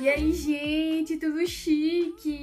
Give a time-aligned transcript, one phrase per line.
[0.00, 2.34] E aí, gente, tudo chique?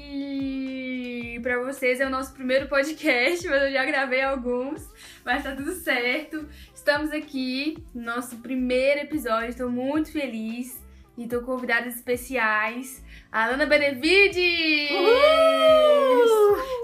[1.42, 4.90] Pra vocês é o nosso primeiro podcast, mas eu já gravei alguns,
[5.26, 6.48] mas tá tudo certo.
[6.74, 10.85] Estamos aqui no nosso primeiro episódio, estou muito feliz
[11.18, 13.04] e tô com convidadas especiais.
[13.32, 14.90] A Alana Benevides!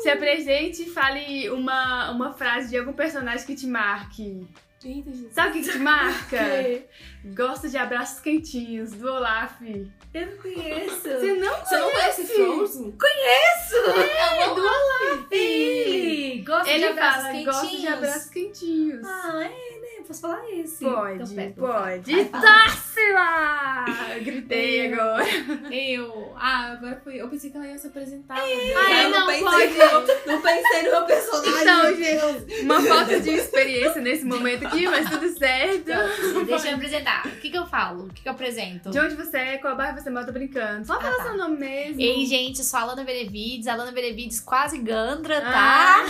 [0.01, 4.47] Se apresente e fale uma, uma frase de algum personagem que te marque.
[4.83, 5.11] Eita.
[5.31, 6.37] Sabe o que, que te marca?
[6.41, 6.83] Que?
[7.35, 9.61] Gosta de abraços quentinhos, do Olaf.
[9.61, 11.01] Eu não conheço.
[11.01, 12.91] Você não Você não conhece Frozen?
[12.97, 13.75] Conheço!
[14.01, 15.27] É do Olaf!
[15.31, 17.55] Ele gosta Ele de abraços fala, quentinhos.
[17.61, 19.05] gosta de abraços quentinhos.
[19.07, 19.70] Ah, é?
[20.11, 20.83] Posso falar esse?
[20.83, 22.25] Pode, Então, pera, pode.
[22.25, 23.85] Társila!
[24.21, 24.93] Gritei Eu.
[24.93, 25.25] agora.
[25.73, 26.33] Eu.
[26.35, 27.15] Ah, agora foi.
[27.21, 28.35] Eu pensei que ela ia se apresentar.
[28.37, 30.07] Ai, eu não, não, pensei pode.
[30.27, 31.61] no, não pensei no meu personagem.
[31.61, 32.61] Então, gente.
[32.63, 35.85] Uma falta de experiência nesse momento aqui, mas tudo certo.
[36.45, 37.25] Deixa eu me apresentar.
[37.27, 38.07] O que, que eu falo?
[38.07, 38.89] O que, que eu apresento?
[38.89, 40.85] De onde você é, qual bairro você mora, tô brincando.
[40.85, 41.23] Só fala tá.
[41.23, 42.01] seu nome mesmo.
[42.01, 45.51] Ei, gente, eu sou a Alana Benevides, Alana Benevides quase Gandra, Ah.
[45.51, 46.05] tá?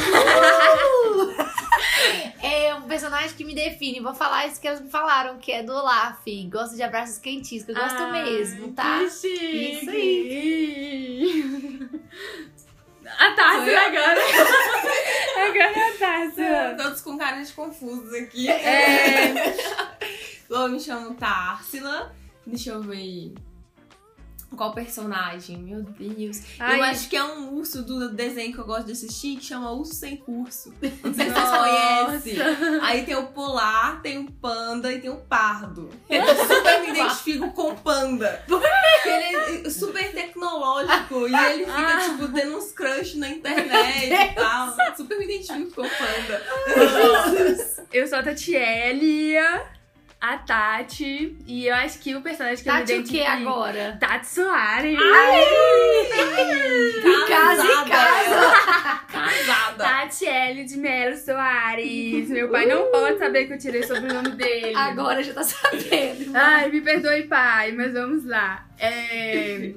[2.41, 3.90] é um personagem que me define.
[3.99, 6.23] Vou falar isso que elas me falaram, que é do Olaf.
[6.49, 8.99] Gosto de abraços quentinhos, que eu gosto mesmo, tá?
[8.99, 9.79] Que chique.
[9.81, 11.41] Isso aí.
[13.17, 13.35] A
[13.67, 13.79] eu?
[13.79, 14.19] agora.
[15.49, 16.75] agora é a Társila.
[16.77, 18.47] Todos com caras confusos aqui.
[18.49, 19.33] É.
[20.49, 22.13] Eu me chamo Társila.
[22.45, 23.33] Deixa eu ver.
[24.55, 25.57] Qual personagem?
[25.57, 26.41] Meu Deus.
[26.59, 26.77] Ai.
[26.79, 29.71] Eu acho que é um urso do desenho que eu gosto de assistir que chama
[29.71, 30.73] Urso Sem Curso.
[31.03, 32.37] Não sei se vocês conhecem.
[32.81, 35.89] Aí tem o polar, tem o panda e tem o pardo.
[36.09, 38.43] Eu super me identifico com o panda.
[38.47, 38.67] Porque
[39.07, 42.09] ele é super tecnológico e ele fica, Ah.
[42.09, 44.75] tipo, tendo uns crush na internet e tal.
[44.97, 46.43] Super me identifico com o panda.
[47.91, 49.65] Eu sou a Tatielia,
[50.21, 53.97] a Tati, e eu acho que o personagem que eu Tati me o que agora?
[53.99, 54.99] Tati Soares.
[57.27, 59.01] casa em casa.
[59.11, 59.83] Casada.
[59.83, 62.29] Tati L de Melo Soares.
[62.29, 64.75] Meu pai não pode saber que eu tirei sobre o nome dele.
[64.75, 66.31] Agora já tá sabendo.
[66.35, 68.67] Ai, me perdoe, pai, mas vamos lá.
[68.77, 69.73] É,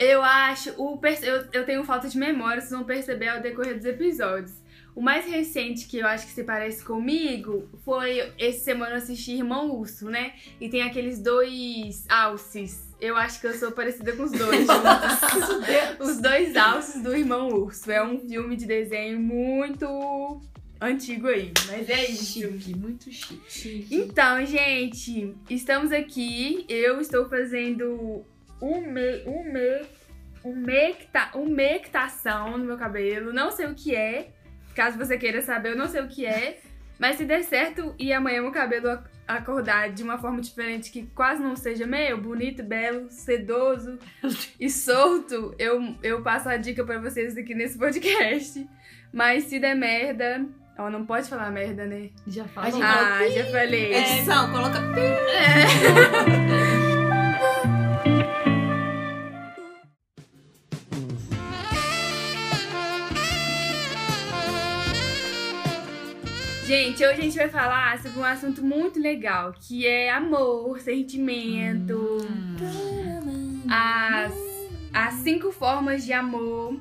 [0.00, 0.70] eu acho.
[0.76, 4.57] O, eu, eu tenho falta de memória, vocês vão perceber ao decorrer dos episódios.
[4.98, 9.30] O mais recente que eu acho que se parece comigo foi esse semana eu assisti
[9.30, 10.32] Irmão Urso, né?
[10.60, 12.92] E tem aqueles dois alces.
[13.00, 16.00] Eu acho que eu sou parecida com os dois juntos.
[16.00, 17.92] os dois alces do Irmão Urso.
[17.92, 20.40] É um filme de desenho muito
[20.80, 22.50] antigo aí, mas é isso.
[22.50, 23.94] Chique, muito chique.
[23.94, 26.66] Então, gente, estamos aqui.
[26.68, 28.24] Eu estou fazendo
[28.60, 29.86] um me, um me,
[30.44, 33.32] um mecta, um mectação no meu cabelo.
[33.32, 34.32] Não sei o que é.
[34.78, 36.60] Caso você queira saber, eu não sei o que é.
[37.00, 41.02] Mas se der certo e amanhã meu cabelo ac- acordar de uma forma diferente que
[41.16, 43.98] quase não seja meu, bonito, belo, sedoso
[44.58, 48.64] e solto, eu, eu passo a dica pra vocês aqui nesse podcast.
[49.12, 50.46] Mas se der merda.
[50.78, 52.10] Ó, não pode falar merda, né?
[52.24, 52.80] Já falou.
[52.80, 53.94] Ah, já falei.
[53.96, 54.78] Edição, coloca.
[66.68, 72.18] Gente, hoje a gente vai falar sobre um assunto muito legal, que é amor, sentimento,
[73.70, 74.34] as,
[74.92, 76.78] as cinco formas de amor.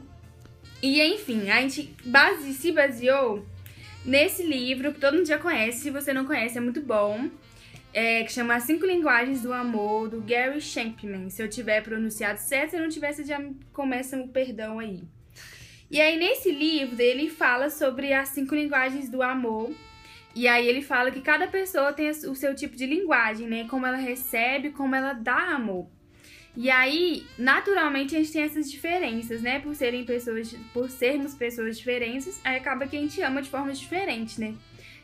[0.84, 3.46] E enfim, a gente base, se baseou
[4.04, 7.30] nesse livro que todo mundo já conhece, se você não conhece é muito bom,
[7.94, 11.30] é, que chama As Cinco Linguagens do Amor, do Gary Champman.
[11.30, 15.08] Se eu tiver pronunciado certo, se eu não tiver, você já começa o perdão aí.
[15.90, 19.72] E aí, nesse livro, ele fala sobre as cinco linguagens do amor.
[20.36, 23.66] E aí, ele fala que cada pessoa tem o seu tipo de linguagem, né?
[23.70, 25.88] Como ela recebe, como ela dá amor.
[26.56, 29.60] E aí, naturalmente, a gente tem essas diferenças, né?
[29.60, 33.80] Por serem pessoas, por sermos pessoas diferentes, aí acaba que a gente ama de formas
[33.80, 34.56] diferentes, né?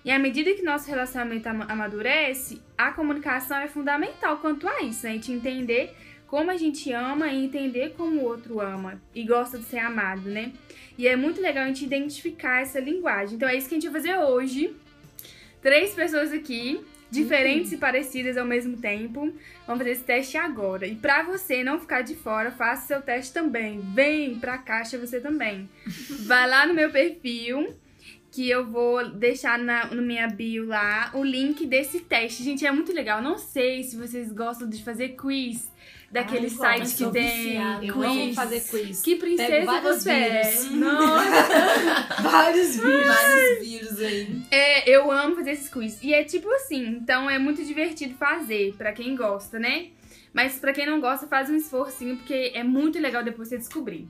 [0.04, 5.06] E à medida que nosso relacionamento ama- amadurece, a comunicação é fundamental quanto a isso,
[5.06, 5.12] né?
[5.12, 5.96] A gente entender
[6.28, 10.28] como a gente ama e entender como o outro ama e gosta de ser amado,
[10.28, 10.52] né?
[10.98, 13.36] E é muito legal a gente identificar essa linguagem.
[13.36, 14.76] Então é isso que a gente vai fazer hoje.
[15.62, 19.34] Três pessoas aqui, diferentes e parecidas ao mesmo tempo.
[19.66, 20.86] Vamos fazer esse teste agora.
[20.86, 23.80] E pra você não ficar de fora, faça seu teste também.
[23.94, 25.70] Vem pra caixa você também.
[26.26, 27.74] Vai lá no meu perfil,
[28.34, 32.42] que eu vou deixar na no minha bio lá o link desse teste.
[32.44, 33.22] Gente, é muito legal.
[33.22, 35.72] Não sei se vocês gostam de fazer quiz
[36.12, 37.56] daquele Ai, igual, site que tem.
[37.84, 38.06] Eu quiz.
[38.06, 39.02] amo fazer quiz.
[39.04, 40.42] Que princesa você é?
[40.42, 40.72] vírus.
[40.72, 42.22] Nossa.
[42.24, 43.06] Vários vídeos.
[43.06, 44.42] Vários vírus aí.
[44.50, 46.00] É, eu amo fazer esses quiz.
[46.02, 49.90] E é tipo assim, então é muito divertido fazer, pra quem gosta, né?
[50.34, 54.08] Mas pra quem não gosta, faz um esforcinho, porque é muito legal depois você descobrir.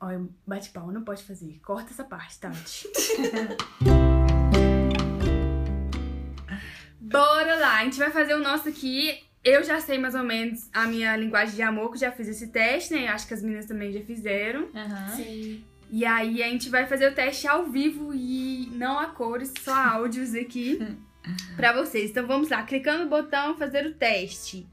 [0.00, 1.58] Olha, bate palma, não pode fazer.
[1.64, 2.86] Corta essa parte, Tati.
[7.00, 9.22] Bora lá, a gente vai fazer o nosso aqui.
[9.42, 12.28] Eu já sei mais ou menos a minha linguagem de amor, que eu já fiz
[12.28, 13.06] esse teste, né?
[13.08, 14.68] Acho que as meninas também já fizeram.
[14.74, 15.08] Aham.
[15.14, 15.64] Sim.
[15.90, 19.72] E aí a gente vai fazer o teste ao vivo e não a cores, só
[19.72, 20.80] áudios aqui
[21.56, 22.10] pra vocês.
[22.10, 24.66] Então vamos lá, clicando no botão fazer o teste.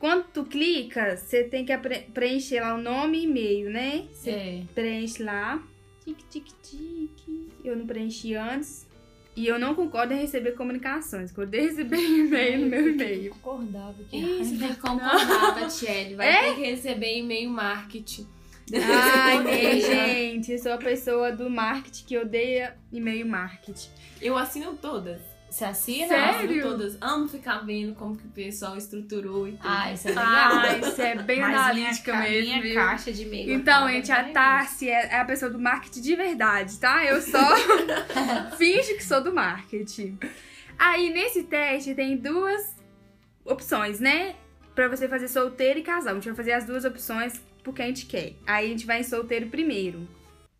[0.00, 1.72] Quando tu clica, você tem que
[2.12, 4.06] preencher lá o nome e e-mail, né?
[4.12, 4.62] Você É.
[4.74, 5.62] preenche lá.
[6.04, 7.10] Tic, tic, tic.
[7.62, 8.88] Eu não preenchi antes.
[9.36, 11.30] E eu não concordo em receber comunicações.
[11.30, 13.30] Quando eu receber e-mail no meu e-mail.
[13.42, 16.14] Concordava que Isso, tem que concordar, Tatiele.
[16.16, 16.42] Vai É?
[16.48, 18.26] ter que receber e-mail marketing.
[18.72, 19.44] Ai,
[19.76, 23.90] e, gente, eu sou a pessoa do marketing que odeia e-mail marketing.
[24.20, 25.20] Eu assino todas.
[25.50, 26.06] Você assina?
[26.06, 26.62] Sério?
[26.62, 26.96] Todas.
[27.00, 29.62] Amo ficar vendo como que o pessoal estruturou e tudo.
[29.64, 30.26] Ah, isso é legal.
[30.26, 32.46] Ah, isso é bem Mas analítica minha, mesmo.
[32.46, 32.74] Minha viu?
[32.76, 33.52] caixa de e-mail.
[33.52, 37.04] Então, gente, a bem Tassi é é a pessoa do marketing de verdade, tá?
[37.04, 37.56] Eu só
[38.56, 40.18] finjo que sou do marketing.
[40.78, 42.76] Aí, nesse teste, tem duas
[43.44, 44.36] opções, né?
[44.72, 46.12] Pra você fazer solteiro e casal.
[46.12, 48.34] A gente vai fazer as duas opções porque a gente quer.
[48.46, 50.08] Aí, a gente vai em solteiro primeiro.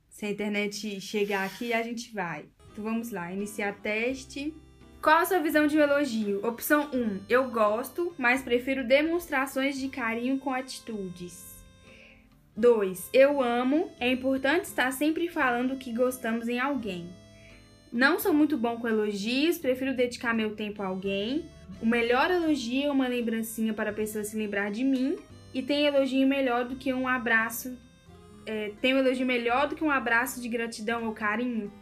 [0.08, 2.46] Se a internet chegar aqui, a gente vai.
[2.72, 3.32] Então, vamos lá.
[3.32, 4.52] Iniciar teste.
[5.02, 6.47] Qual a sua visão de um elogio?
[6.47, 7.20] Opção 1.
[7.26, 11.64] Eu gosto, mas prefiro demonstrações de carinho com atitudes.
[12.55, 13.08] 2.
[13.11, 13.91] Eu amo.
[13.99, 17.08] É importante estar sempre falando que gostamos em alguém.
[17.91, 21.49] Não sou muito bom com elogios, prefiro dedicar meu tempo a alguém.
[21.81, 25.17] O melhor elogio é uma lembrancinha para a pessoa se lembrar de mim.
[25.55, 27.75] E tem elogio melhor do que um abraço.
[28.44, 31.73] É, tem um elogio melhor do que um abraço de gratidão ou carinho?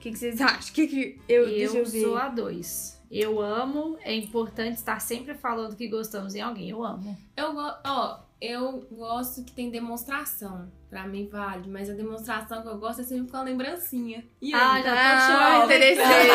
[0.00, 0.72] O que, que vocês acham?
[0.72, 2.98] Que que eu, Eu eu sou a dois.
[3.10, 6.70] Eu amo, é importante estar sempre falando que gostamos em alguém.
[6.70, 7.14] Eu amo.
[7.36, 10.72] Eu gosto, ó, eu gosto que tem demonstração.
[10.90, 14.24] Pra mim vale, mas a demonstração que eu gosto é sempre com a lembrancinha.
[14.42, 14.60] E aí?
[14.60, 15.20] Ah, já tô Ah,
[15.60, 15.64] chorando.
[15.66, 16.34] interesseira.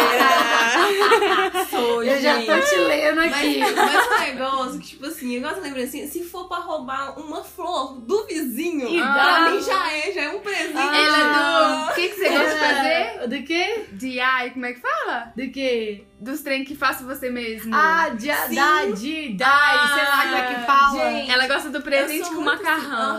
[1.69, 2.69] Sou, Eu já tô gente.
[2.69, 3.60] te lendo Mas, aqui.
[3.60, 7.44] mas um negócio que, tipo assim, eu gosto de lembrancinha, se for pra roubar uma
[7.44, 9.50] flor do vizinho, E pra dá.
[9.52, 10.78] mim já é, já é um presente.
[10.78, 11.00] Ah.
[11.00, 11.92] Ele é do.
[11.92, 13.28] O que, que você gosta de fazer?
[13.28, 13.86] Do quê?
[13.92, 15.34] De ai, como é que fala?
[15.36, 16.04] Do quê?
[16.22, 17.75] Dos trem que faça você mesmo.
[17.75, 18.56] Ah, de, Sim.
[18.56, 21.12] da, de, dai, sei lá como é que fala.
[21.12, 21.30] gente.
[21.31, 23.18] Ela gosta do presente com muito macarrão.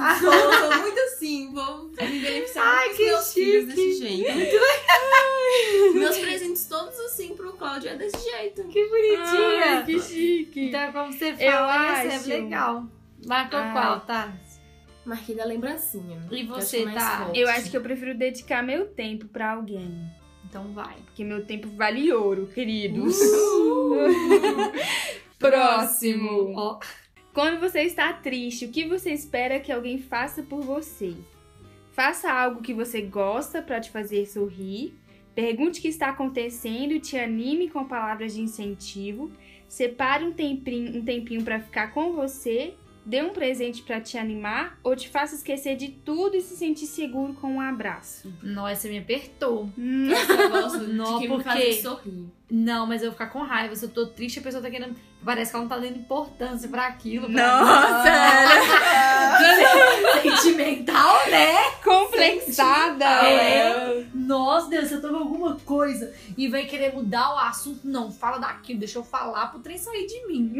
[0.00, 3.76] assim, sou muito assim, vou me beneficiar Ai, que meus filhos chique.
[3.76, 4.58] desse jeito.
[5.94, 8.64] Meus presentes todos assim pro Cláudio é desse jeito.
[8.68, 9.64] Que bonitinha.
[9.78, 10.66] Ai, que chique.
[10.68, 12.08] Então, como você Eu fala, acho.
[12.08, 12.86] recebe legal.
[13.26, 13.72] Marcou Ai.
[13.72, 14.32] qual, tá?
[15.04, 16.20] Marquei da lembrancinha.
[16.30, 17.24] E eu você, tá?
[17.24, 17.38] forte.
[17.40, 19.90] Eu acho que eu prefiro dedicar meu tempo pra alguém.
[20.44, 20.96] Então vai.
[21.06, 23.16] Porque meu tempo vale ouro, queridos.
[23.18, 23.96] Uh!
[25.38, 26.52] Próximo.
[26.56, 26.78] Ó,
[27.32, 31.14] Quando você está triste, o que você espera que alguém faça por você?
[31.92, 34.94] Faça algo que você gosta pra te fazer sorrir.
[35.34, 39.30] Pergunte o que está acontecendo e te anime com palavras de incentivo.
[39.68, 42.74] Separe um tempinho, um tempinho para ficar com você.
[43.08, 46.84] Dê um presente pra te animar ou te faça esquecer de tudo e se sentir
[46.84, 48.30] seguro com um abraço.
[48.42, 49.70] nossa, você me apertou.
[50.12, 52.26] Essa eu gosto de Não, quem me porque- sorrir.
[52.50, 53.74] Não, mas eu vou ficar com raiva.
[53.76, 54.94] Se eu tô triste, a pessoa tá querendo.
[55.24, 57.30] Parece que ela não tá dando importância pra aquilo.
[57.32, 58.10] pra Nossa.
[60.22, 61.70] Sentimental, né?
[61.84, 63.04] complexada.
[63.06, 64.04] É.
[64.14, 67.80] Nossa, Deus, você toma alguma coisa e vem querer mudar o assunto.
[67.84, 70.54] Não, fala daquilo, deixa eu falar pro trem sair de mim.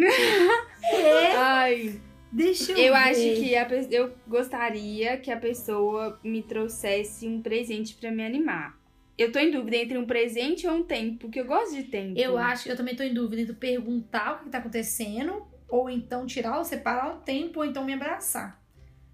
[0.82, 2.00] É, Ai.
[2.32, 2.98] Deixa eu Eu ver.
[2.98, 8.78] acho que a eu gostaria que a pessoa me trouxesse um presente pra me animar.
[9.16, 12.18] Eu tô em dúvida entre um presente ou um tempo, porque eu gosto de tempo.
[12.18, 15.90] Eu acho que eu também tô em dúvida entre perguntar o que tá acontecendo, ou
[15.90, 18.62] então tirar ou separar o tempo, ou então me abraçar.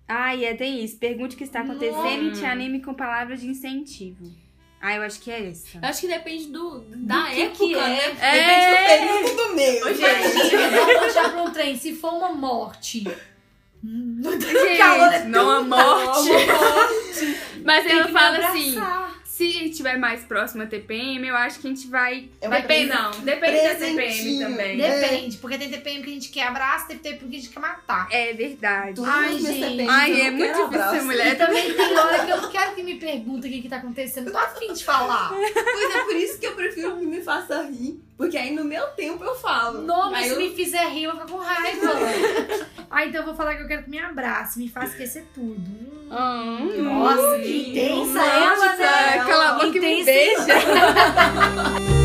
[0.06, 0.98] Ah, e é, tem isso.
[0.98, 2.48] Pergunte o que está acontecendo e te Nossa.
[2.48, 4.24] anime com palavras de incentivo.
[4.86, 5.78] Ah, eu acho que é essa.
[5.78, 7.78] Eu acho que depende do, da que época, que é?
[7.78, 8.16] né?
[8.20, 8.32] É.
[8.36, 9.88] Depende do período mesmo.
[9.88, 13.02] Imagina, eu vou puxar pra um trem, se for uma morte.
[13.82, 16.30] Não tem Gente, calor, é não a tão morte.
[17.64, 18.78] Mas Tem ela fala assim.
[19.34, 22.28] Se tiver mais próximo a TPM, eu acho que a gente vai.
[22.40, 23.10] É Depende, não.
[23.10, 24.48] Depende da TPM presentinho.
[24.48, 24.80] também.
[24.80, 25.00] É.
[25.00, 27.58] Depende, porque tem TPM que a gente quer abraço, tem TPM que a gente quer
[27.58, 28.06] matar.
[28.12, 28.92] É verdade.
[28.94, 29.60] Duas Ai, minhas gente.
[29.60, 30.94] TPMs, Ai, é muito difícil abraço.
[30.94, 31.32] ser mulher.
[31.32, 33.78] E também tem hora que eu não quero que me perguntem o que, que tá
[33.78, 34.30] acontecendo.
[34.30, 35.30] Tô afim de falar.
[35.30, 38.00] Pois é por isso que eu prefiro que me faça rir.
[38.16, 39.82] Porque aí no meu tempo eu falo.
[39.82, 40.38] Não, mas se eu...
[40.38, 41.92] me fizer rir, eu vou ficar com raiva.
[42.88, 45.60] ah, então eu vou falar que eu quero que me abrace, me faça esquecer tudo.
[45.60, 46.04] Hum.
[46.10, 46.82] Hum.
[46.84, 49.24] Nossa, que intensa Nossa, ela, né?
[49.24, 50.44] Cala a boca e me Intensa.
[50.44, 50.54] beija.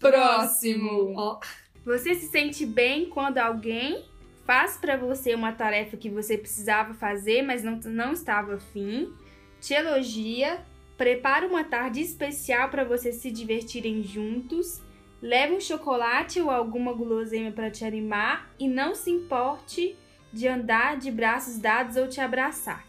[0.00, 1.14] Próximo.
[1.16, 1.40] Ó,
[1.84, 4.04] Você se sente bem quando alguém
[4.46, 9.12] faz pra você uma tarefa que você precisava fazer, mas não, não estava afim,
[9.60, 10.60] te elogia,
[10.96, 14.80] prepara uma tarde especial pra vocês se divertirem juntos,
[15.20, 19.96] leva um chocolate ou alguma guloseima pra te animar e não se importe
[20.32, 22.84] de andar de braços dados ou te abraçar.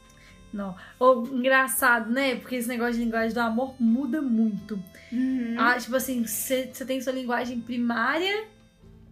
[0.52, 0.76] não.
[1.00, 2.36] Ô, engraçado, né?
[2.36, 4.82] Porque esse negócio de linguagem do amor muda muito.
[5.58, 8.48] Ah, tipo assim, você tem sua linguagem primária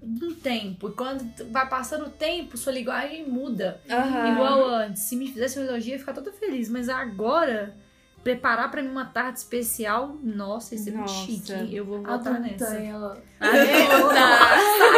[0.02, 0.90] um tempo.
[0.90, 3.82] E quando vai passando o tempo, sua linguagem muda.
[3.90, 4.34] Aham.
[4.34, 5.04] Igual antes.
[5.04, 6.70] Se me fizesse um elogio, eu ia ficar toda feliz.
[6.70, 7.76] Mas agora,
[8.24, 11.76] preparar pra mim uma tarde especial, nossa, isso é muito chique.
[11.76, 12.76] Eu vou voltar nessa.
[12.76, 13.22] ela.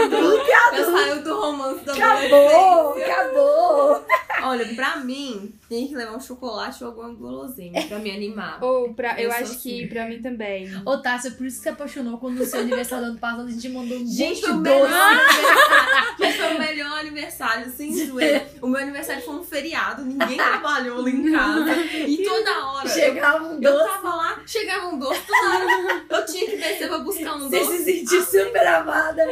[0.04, 0.76] Adulta.
[0.76, 2.90] Eu saio do romance da Acabou!
[2.90, 3.14] adolescência.
[3.14, 4.06] Acabou!
[4.44, 8.64] Olha, pra mim, tem que levar um chocolate ou alguma guloseima pra me animar.
[8.64, 9.88] Ou pra, eu, Eu acho que assim.
[9.88, 10.70] pra mim também.
[10.86, 13.52] Ô, Tássia, por isso que você apaixonou quando no seu aniversário do ano passado a
[13.52, 14.94] gente mandou um Gente, monte de o melhor doce.
[14.94, 16.16] aniversário.
[16.20, 18.48] Gente, foi o melhor aniversário, sem zoeira.
[18.62, 21.76] O meu aniversário foi um feriado, ninguém trabalhou lá em casa.
[22.08, 22.45] E toda
[22.86, 22.94] hora.
[23.00, 23.86] Chegava um Eu doce.
[23.90, 27.78] tava lá, chegava um doce, hora eu tinha que descer pra buscar um Você doce.
[27.78, 29.24] se sentiu super amada.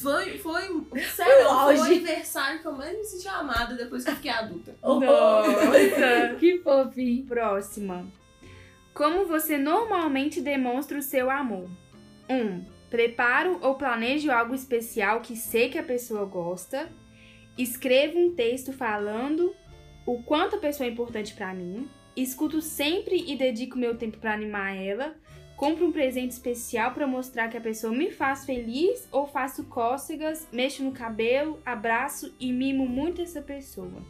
[0.00, 0.62] Foi, foi,
[1.14, 1.80] sério, foi o auge.
[1.82, 4.76] aniversário que eu mais me senti amada depois que eu fiquei adulta.
[4.82, 6.34] Nossa.
[6.38, 7.26] que fofinho.
[7.26, 8.06] Próxima.
[8.94, 11.68] Como você normalmente demonstra o seu amor?
[12.28, 12.34] 1.
[12.34, 16.88] Um, preparo ou planejo algo especial que sei que a pessoa gosta.
[17.56, 19.54] Escrevo um texto falando
[20.06, 21.88] o quanto a pessoa é importante pra mim.
[22.22, 25.14] Escuto sempre e dedico meu tempo pra animar ela.
[25.56, 30.46] Compro um presente especial pra mostrar que a pessoa me faz feliz ou faço cócegas,
[30.52, 34.02] mexo no cabelo, abraço e mimo muito essa pessoa.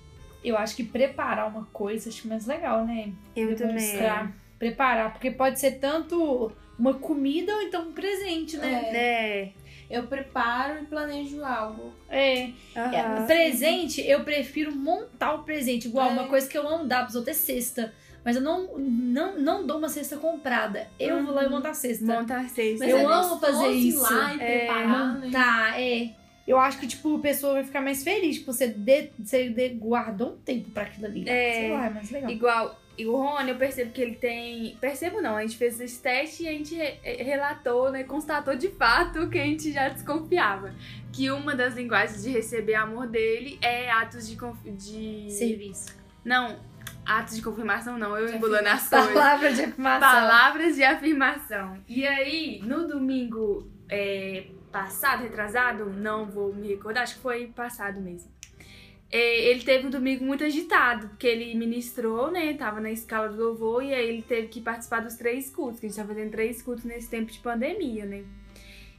[0.43, 3.13] Eu acho que preparar uma coisa acho mais legal, né?
[3.37, 4.33] Eu Demonstrar.
[4.59, 8.91] Preparar, porque pode ser tanto uma comida ou então um presente, né?
[8.95, 9.53] É.
[9.91, 11.93] Eu preparo e planejo algo.
[12.11, 12.51] É.
[12.77, 13.23] aham.
[13.23, 15.89] É, presente, eu prefiro montar o presente.
[15.89, 16.13] Igual, É.
[16.13, 17.93] uma coisa que eu amo dar pros outros é cesta.
[18.25, 20.87] Mas eu não, não, não dou uma cesta comprada.
[21.01, 22.05] Eu vou lá e monto a cesta.
[22.05, 22.85] Monta a cesta.
[22.85, 24.03] Eu é amo fazer ir isso.
[24.03, 25.31] lá e É, preparar, né?
[25.33, 26.11] Tá, é.
[26.47, 28.37] Eu acho que, tipo, a pessoa vai ficar mais feliz.
[28.39, 31.27] Tipo, você, de, você de- guardou um tempo pra aquilo ali.
[31.29, 31.53] É.
[31.55, 32.31] Sei lá, é mais legal.
[32.31, 34.77] Igual, e o Rony, eu percebo que ele tem.
[34.81, 38.03] Percebo não, a gente fez esse teste e a gente re- relatou, né?
[38.05, 40.75] Constatou de fato que a gente já desconfiava.
[41.13, 44.37] Que uma das linguagens de receber amor dele é atos de.
[44.37, 45.31] conf- de...
[45.31, 45.97] Serviço.
[46.25, 46.59] Não,
[47.07, 49.13] atos de confirmação não, eu De embolando as coisas.
[49.13, 50.01] Palavra de afirmação.
[50.01, 51.79] Palavras de afirmação.
[51.89, 58.01] E aí, no domingo é, passado, retrasado, não vou me recordar, acho que foi passado
[58.01, 58.31] mesmo.
[59.11, 62.53] É, ele teve um domingo muito agitado, porque ele ministrou, né?
[62.55, 65.87] Tava na escala do louvor e aí ele teve que participar dos três cultos, que
[65.87, 68.25] a gente tá fazendo três cultos nesse tempo de pandemia, né?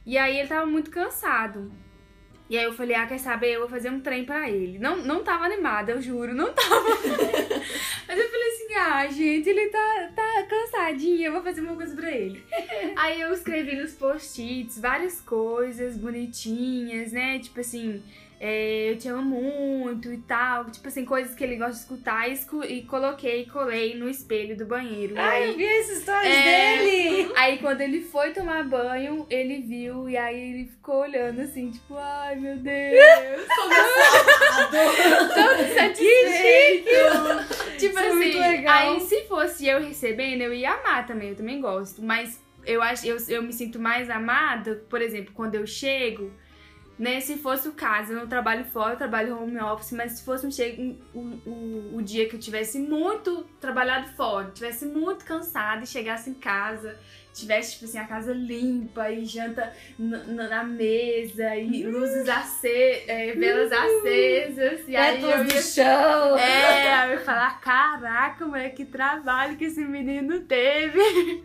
[0.04, 1.70] E aí ele tava muito cansado.
[2.48, 3.52] E aí eu falei, ah, quer saber?
[3.52, 4.76] Eu vou fazer um trem pra ele.
[4.76, 6.88] Não, não tava animada, eu juro, não tava.
[8.08, 11.94] Mas eu falei assim, ah, gente, ele tá, tá cansadinho, eu vou fazer uma coisa
[11.94, 12.42] pra ele.
[12.96, 17.38] aí eu escrevi nos post-its várias coisas bonitinhas, né?
[17.38, 18.02] Tipo assim,
[18.42, 20.64] é, eu te amo muito e tal.
[20.70, 24.08] Tipo assim, coisas que ele gosta de escutar e, escu- e coloquei e colei no
[24.08, 25.14] espelho do banheiro.
[25.18, 26.78] Ai, aí- eu vi essas histórias É.
[26.78, 27.32] dele.
[27.36, 31.94] Aí quando ele foi tomar banho, ele viu e aí ele ficou olhando assim, tipo,
[31.96, 33.46] ai meu Deus,
[35.34, 36.88] todo satisfeito.
[37.78, 38.94] tipo Isso é assim, muito legal.
[38.94, 42.02] aí se fosse eu recebendo, eu ia amar também, eu também gosto.
[42.02, 46.30] Mas eu acho, eu, eu me sinto mais amada, por exemplo, quando eu chego.
[47.00, 50.22] Né, se fosse o caso, eu não trabalho fora, eu trabalho home office, mas se
[50.22, 50.46] fosse
[51.14, 56.28] um, um- o dia que eu tivesse muito trabalhado fora, tivesse muito cansada e chegasse
[56.28, 56.98] em casa,
[57.32, 64.80] tivesse, tipo assim, a casa limpa e janta na mesa e luzes acesas, velas acesas,
[64.88, 66.36] e aí eu ia do chão.
[66.38, 71.44] é, aí eu ia falar, caraca, mulher, que trabalho que esse menino teve.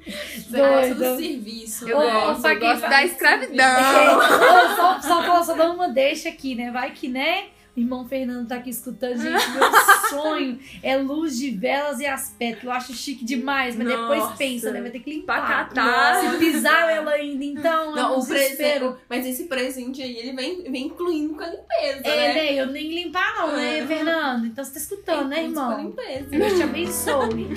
[0.50, 1.88] Do serviço.
[1.88, 2.12] Eu né?
[2.12, 4.18] gosto, eu gosto da É, escravidão.
[4.18, 6.72] ô, só, só, só, só dando uma deixa aqui, né?
[6.72, 7.46] Vai que, né?
[7.76, 9.50] Irmão Fernando tá aqui escutando, gente.
[9.52, 9.72] Meu
[10.10, 12.68] sonho é luz de velas e aspecto.
[12.68, 14.38] Eu acho chique demais, mas depois Nossa.
[14.38, 14.82] pensa, né?
[14.82, 15.46] Vai ter que limpar.
[15.46, 16.22] Pra catar.
[16.32, 17.92] Se pisar ela ainda, então.
[17.92, 18.96] é Não, um o presente.
[19.10, 22.34] Mas esse presente aí, ele vem, vem incluindo com a limpeza, É, né?
[22.34, 22.54] né?
[22.54, 23.88] Eu nem limpar, não, né, Uhum.
[23.88, 24.46] Fernando?
[24.48, 25.86] Então você tá escutando, né, Incluso Com a irmão?
[25.90, 26.30] limpeza.
[26.30, 27.48] Deus te abençoe.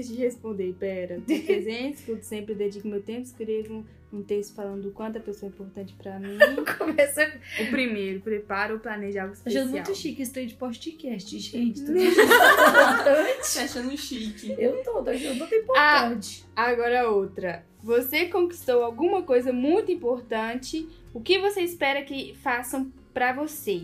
[0.00, 1.20] esqueci de responder, pera.
[1.26, 5.52] Presente, escuto sempre, dedico meu tempo, escrevo um texto falando o quanto a pessoa é
[5.52, 6.38] importante pra mim.
[6.78, 9.66] Começa O primeiro, preparo ou planejo algo achando especial.
[9.68, 11.84] muito chique esse trem de podcast, gente.
[11.84, 13.44] Tô achando importante.
[13.54, 14.54] Tá achando chique.
[14.56, 16.44] Eu tô, tô achando muito importante.
[16.54, 17.64] Agora outra.
[17.82, 20.88] Você conquistou alguma coisa muito importante.
[21.12, 23.82] O que você espera que façam pra você?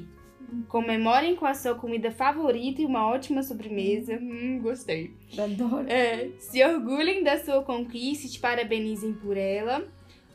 [0.69, 4.15] Comemorem com a sua comida favorita e uma ótima sobremesa.
[4.21, 5.13] Hum, gostei.
[5.39, 5.87] Adoro.
[5.89, 9.85] É, se orgulhem da sua conquista e te parabenizem por ela.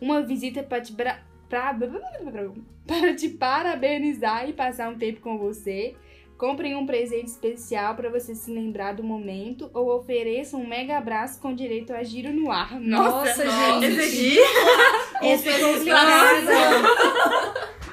[0.01, 1.19] Uma visita para te, bra-
[1.50, 1.75] pra-
[2.86, 5.95] para te parabenizar e passar um tempo com você.
[6.38, 11.39] Comprem um presente especial para você se lembrar do momento ou ofereçam um mega abraço
[11.39, 12.77] com direito a giro no ar.
[12.77, 14.36] Nossa, Nossa, esse gente.
[14.41, 15.27] aqui.
[15.27, 16.45] Esse é complicado.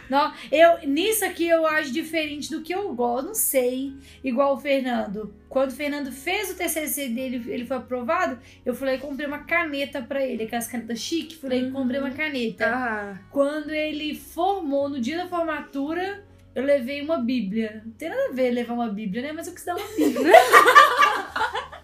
[0.09, 3.93] Não, eu, nisso aqui eu acho diferente do que eu gosto, não sei.
[4.23, 5.35] Igual o Fernando.
[5.49, 10.01] Quando o Fernando fez o TCC dele, ele foi aprovado, eu falei, comprei uma caneta
[10.01, 12.67] pra ele, aquelas canetas chique, falei, comprei uma caneta.
[12.67, 17.83] Ah, Quando ele formou, no dia da formatura, eu levei uma bíblia.
[17.85, 19.33] Não tem nada a ver levar uma bíblia, né?
[19.33, 20.33] Mas eu quis dar uma bíblia.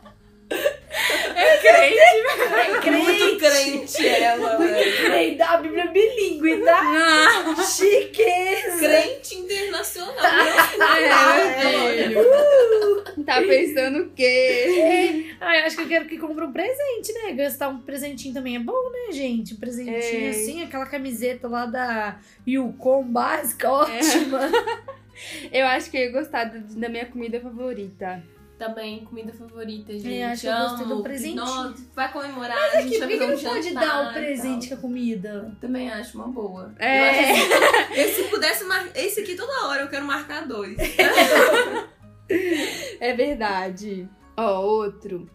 [1.61, 1.99] crente.
[1.99, 2.91] É crente.
[2.91, 4.97] Muito crente ela, velho.
[5.05, 5.87] Crente, da Bíblia
[6.41, 6.81] bilíngue, tá?
[6.83, 8.79] Ah, Chiqueza.
[8.79, 10.15] Crente internacional.
[10.25, 12.25] é, velho.
[13.25, 15.27] Tá pensando o quê?
[15.41, 17.33] Ah, eu acho que eu quero que compre um presente, né?
[17.33, 19.55] Gastar um presentinho também é bom, né, gente?
[19.55, 20.31] Um presentinho É.
[20.31, 24.41] assim, aquela camiseta lá da Yukon básica, ótima.
[25.53, 28.23] Eu acho que eu ia gostar da minha comida favorita.
[28.59, 30.13] Também, comida favorita, gente.
[30.19, 31.03] É, acho que eu do Amo.
[31.03, 31.37] presentinho.
[31.37, 33.75] Nossa, vai comemorar, a Mas gente aqui, por vai que, que fazer um não pode
[33.75, 35.57] dar o e presente com a comida?
[35.61, 36.75] Também acho uma boa.
[36.79, 36.99] É.
[36.99, 38.99] Eu acho assim, eu, se pudesse marcar.
[38.99, 40.77] Esse aqui toda hora eu quero marcar dois.
[43.01, 44.09] É verdade.
[44.37, 45.31] Ó, outro.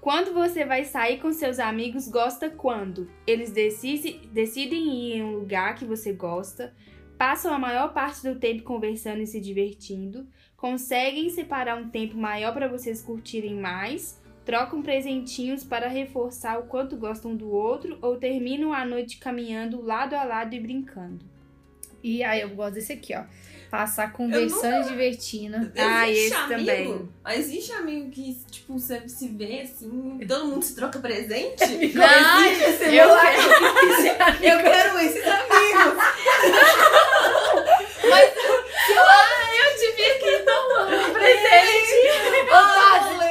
[0.00, 3.10] Quando você vai sair com seus amigos, gosta quando?
[3.26, 6.74] Eles decidi- decidem ir em um lugar que você gosta,
[7.18, 10.26] passam a maior parte do tempo conversando e se divertindo,
[10.64, 16.96] conseguem separar um tempo maior para vocês curtirem mais, trocam presentinhos para reforçar o quanto
[16.96, 21.22] gostam do outro ou terminam a noite caminhando lado a lado e brincando.
[22.02, 23.24] E aí, eu gosto desse aqui, ó.
[23.70, 25.70] Passar conversando e divertindo.
[25.76, 27.08] Ah, esse amigo, também.
[27.22, 31.62] Mas existe amigo que, tipo, você se vê assim, todo mundo se troca presente?
[31.92, 33.38] Não, existe esse eu moleque?
[34.40, 36.04] Eu quero esses amigos.
[38.86, 39.23] Eu
[40.24, 41.94] que tomando presente.
[42.48, 43.23] Tati, todo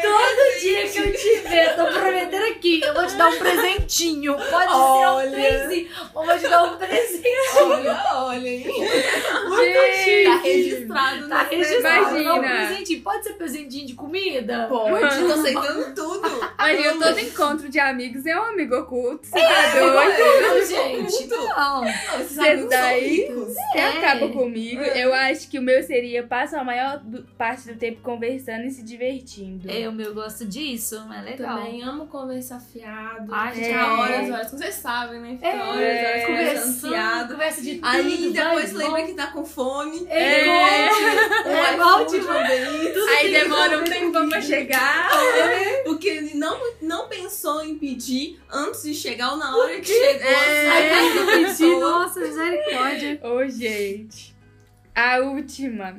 [0.91, 4.35] dia que eu te ver, tô prometendo aqui, eu vou te dar um presentinho.
[4.35, 5.31] Pode ser um Olha.
[5.31, 7.23] presentinho, ou vou te dar um presentinho.
[7.61, 8.63] Olha, olha, hein?
[8.63, 10.23] Gente.
[10.25, 12.19] Tá registrado Tá registrado.
[12.19, 12.23] Imagina.
[12.23, 13.01] Não, um presentinho.
[13.01, 14.67] Pode ser presentinho de comida?
[14.69, 16.27] Pode, tô aceitando tudo.
[16.59, 19.25] Imagina, todo encontro de amigos é um amigo oculto.
[19.25, 20.41] Você tá doido?
[20.41, 21.81] Não, gente, não.
[21.81, 23.31] Não, esses Cê amigos daí-.
[23.33, 23.87] Você É.
[23.87, 24.81] acaba comigo.
[24.81, 27.01] Eu acho que o meu seria passa a maior
[27.37, 29.69] parte do tempo conversando e se divertindo.
[29.69, 31.57] É, o meu gosto disso, é legal.
[31.57, 33.33] Também amo conversar fiado.
[33.33, 33.91] Ai, Ficar é.
[33.91, 34.51] horas, horas.
[34.51, 35.35] Vocês sabem, né?
[35.35, 37.33] Ficar É, horas, horas conversando fiado.
[37.33, 37.87] conversa de tudo.
[37.87, 39.07] Aí depois vai, lembra bom.
[39.07, 40.05] que tá com fome.
[40.09, 40.89] É, É.
[41.45, 42.93] Um É, vez.
[42.93, 45.09] Tudo Aí demora um tempão pra chegar.
[45.85, 50.27] Porque ele não, não pensou em pedir antes de chegar ou na hora que chegou.
[50.27, 51.13] É.
[51.13, 51.79] da pessoa.
[51.79, 53.19] Nossa, misericórdia.
[53.23, 54.35] Ô, gente.
[54.95, 55.97] A última.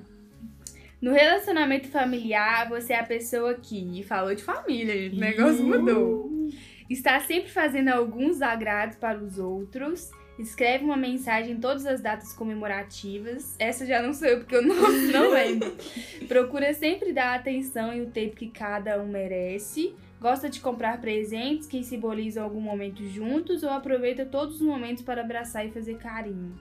[1.05, 4.01] No relacionamento familiar, você é a pessoa que.
[4.01, 5.17] E falou de família, gente.
[5.17, 6.49] O negócio mudou.
[6.89, 10.11] Está sempre fazendo alguns agrados para os outros.
[10.39, 13.55] Escreve uma mensagem em todas as datas comemorativas.
[13.59, 14.77] Essa já não sou eu, porque eu não,
[15.13, 15.77] não lembro.
[16.27, 19.95] Procura sempre dar a atenção e o tempo que cada um merece.
[20.19, 25.21] Gosta de comprar presentes que simbolizam algum momento juntos ou aproveita todos os momentos para
[25.21, 26.59] abraçar e fazer carinho.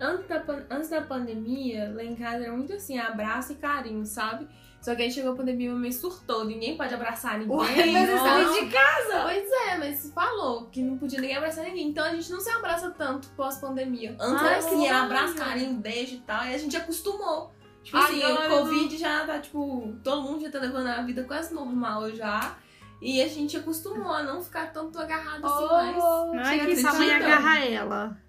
[0.00, 4.46] Antes da, antes da pandemia, lá em casa era muito assim, abraço e carinho, sabe?
[4.80, 6.44] Só que aí chegou a pandemia, meu mãe surtou.
[6.44, 7.56] Ninguém pode abraçar ninguém.
[7.56, 8.24] Ué, mas você não.
[8.24, 9.22] saiu de casa.
[9.22, 11.88] Pois é, mas falou que não podia ninguém abraçar ninguém.
[11.88, 14.14] Então a gente não se abraça tanto pós-pandemia.
[14.20, 16.44] Antes Ai, era assim, era abraço, carinho, beijo e tal.
[16.44, 17.54] E a gente acostumou.
[17.82, 18.48] Tipo assim, o não.
[18.58, 22.56] Covid já tá, tipo, todo mundo já tá levando a vida quase normal já.
[23.00, 26.46] E a gente acostumou a não ficar tanto agarrado assim Oh, mais.
[26.46, 27.36] Ai, chega que que sua mãe acredita?
[27.38, 28.23] agarra ela.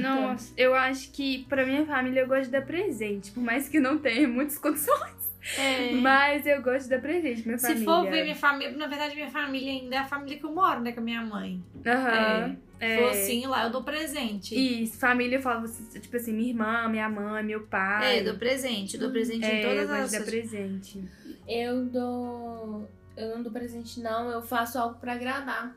[0.00, 3.30] Nossa, eu acho que pra minha família eu gosto de dar presente.
[3.30, 5.24] Por mais que não tenha muitas condições.
[5.58, 5.92] É.
[5.92, 7.84] Mas eu gosto de dar presente pra minha Se família.
[7.84, 10.80] for ver minha família, na verdade, minha família ainda é a família que eu moro,
[10.80, 10.92] né?
[10.92, 11.62] Com a minha mãe.
[11.86, 12.56] Aham.
[12.78, 12.98] Se É.
[12.98, 14.54] for assim, lá eu dou presente.
[14.54, 18.16] Isso, família eu falo, tipo assim, minha irmã, minha mãe, meu pai.
[18.16, 18.96] É, eu dou presente.
[18.96, 20.10] Dou presente É, em eu todas gosto as.
[20.12, 21.04] de dar presente.
[21.46, 22.88] Eu dou.
[23.16, 24.30] Eu não dou presente, não.
[24.30, 25.76] Eu faço algo pra agradar.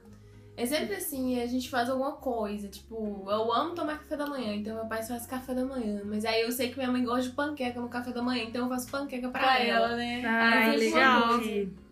[0.58, 2.68] É sempre assim, a gente faz alguma coisa.
[2.68, 6.02] Tipo, eu amo tomar café da manhã, então meu pai faz café da manhã.
[6.04, 8.64] Mas aí eu sei que minha mãe gosta de panqueca no café da manhã, então
[8.64, 9.88] eu faço panqueca pra, Pra ela.
[9.90, 10.24] ela, né?
[10.26, 11.40] Ai, legal.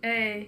[0.02, 0.46] É.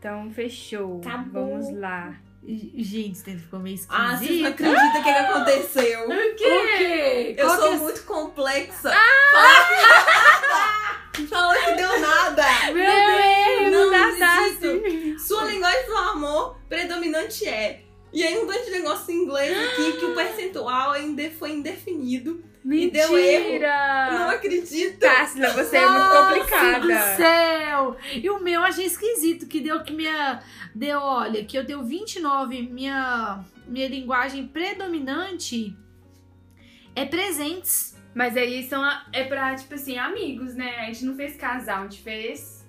[0.00, 1.00] Então, fechou.
[1.06, 1.60] Acabou.
[1.60, 2.16] Vamos lá.
[2.44, 4.00] Gente, isso ficou meio esquisito.
[4.02, 6.04] Ah, vocês não acreditam o que, que aconteceu?
[6.08, 7.34] O quê?
[7.38, 8.90] Eu Qual sou que é- muito complexa.
[8.90, 10.81] Fala
[11.28, 12.44] Fala que deu nada.
[12.72, 15.20] Meu Deus, não tá, tá, acredito.
[15.20, 17.82] Sua linguagem do amor predominante é.
[18.12, 22.44] E aí um monte de negócio em inglês aqui que o percentual ainda foi indefinido.
[22.64, 23.08] Mentira!
[23.08, 23.60] deu erro.
[24.12, 24.98] Não acredito.
[24.98, 26.80] Tássila, você é muito Nossa complicada.
[26.80, 27.96] do céu!
[28.14, 30.40] E o meu eu achei esquisito, que deu que minha.
[30.74, 35.76] Deu, olha, que eu deu 29, minha, minha linguagem predominante
[36.94, 37.91] é presentes.
[38.14, 40.80] Mas aí são é pra, tipo assim, amigos, né?
[40.80, 42.62] A gente não fez casal, a gente fez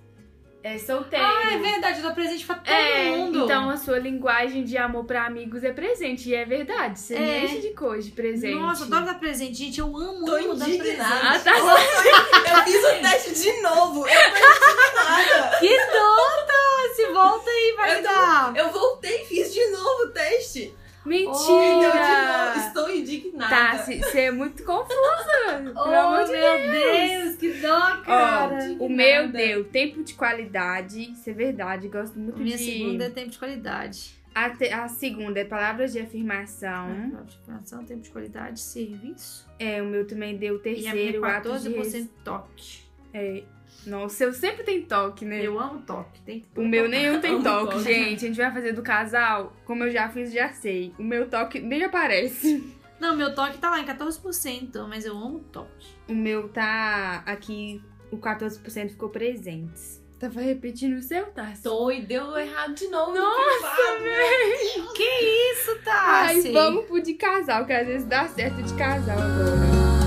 [0.63, 1.25] é, solteiro.
[1.25, 3.43] Ah, é verdade, eu dou presente pra todo É, mundo.
[3.43, 6.29] então a sua linguagem de amor pra amigos é presente.
[6.29, 7.43] E é verdade, você É.
[7.43, 8.55] enche de coisa de presente.
[8.55, 9.79] Nossa, eu adoro dar presente, gente.
[9.81, 11.15] Eu amo, Tô amo dar indignada.
[11.35, 11.43] Ah, presente.
[11.43, 12.53] tá.
[12.53, 14.07] Eu fiz o teste de novo.
[14.07, 15.57] Eu tô indignada.
[15.59, 16.53] Que nota!
[16.95, 18.53] Se volta aí, vai Eu tô- dar.
[18.55, 20.73] Eu voltei e fiz de novo o teste.
[21.05, 21.91] Mentira!
[21.91, 22.67] Deu de novo.
[22.67, 23.49] Estou indignada.
[23.49, 24.93] Tá, você é muito confusa.
[25.63, 28.57] Pelo Oh, amor de meu Deus, que dó, cara.
[28.79, 32.63] Ó, o meu deu tempo de qualidade, isso é verdade, gosto muito Minha de...
[32.63, 34.23] segunda é tempo de qualidade.
[34.33, 36.87] A, te- a segunda é palavras de afirmação.
[36.87, 39.47] Palavra de afirmação, tempo de qualidade, serviço.
[39.59, 41.27] É, o meu também deu o E a minha terceiro, de...
[41.27, 42.81] 14% res- toque.
[43.13, 43.43] É,
[43.85, 45.41] nossa, eu sempre tenho toque, né?
[45.45, 46.21] Eu amo toque.
[46.21, 47.83] Tem que O meu nenhum tem toque, toque.
[47.83, 48.25] gente.
[48.25, 50.93] A gente vai fazer do casal, como eu já fiz, já sei.
[50.97, 52.63] O meu toque nem aparece.
[52.99, 55.87] Não, meu toque tá lá em 14%, mas eu amo toque.
[56.07, 60.01] O meu tá aqui, o 14% ficou presentes.
[60.17, 61.51] Tava repetindo o seu, tá?
[61.61, 63.13] Tô e deu errado de novo.
[63.13, 64.93] Nossa, velho!
[64.93, 66.51] Que isso, Ai, Tassi?
[66.53, 70.02] vamos pro de casal, que às vezes dá certo de casal agora.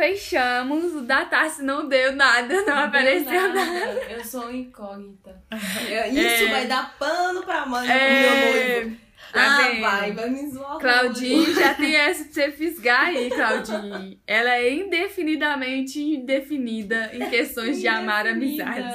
[0.00, 0.94] Fechamos.
[0.94, 4.00] O da Tassi não deu nada, não, apareceu nada.
[4.08, 5.42] Eu sou incógnita.
[5.52, 6.50] Isso É.
[6.50, 8.22] vai dar pano pra mãe do É.
[8.22, 8.96] meu noivo.
[9.32, 9.80] Tá ah, vendo?
[9.82, 10.78] vai, vai me zoar.
[10.78, 14.18] Claudinho já tem essa pra você fisgar aí, Claudinho.
[14.26, 18.92] Ela é indefinidamente indefinida em questões de amar amizades.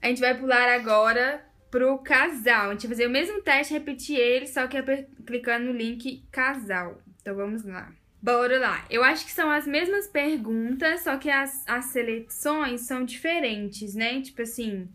[0.00, 2.68] A gente vai pular agora pro casal.
[2.68, 6.24] A gente vai fazer o mesmo teste, repetir ele, só que aper- clicando no link
[6.30, 6.98] casal.
[7.20, 7.90] Então vamos lá.
[8.24, 8.86] Bora lá.
[8.88, 14.18] Eu acho que são as mesmas perguntas, só que as, as seleções são diferentes, né?
[14.22, 14.88] Tipo assim,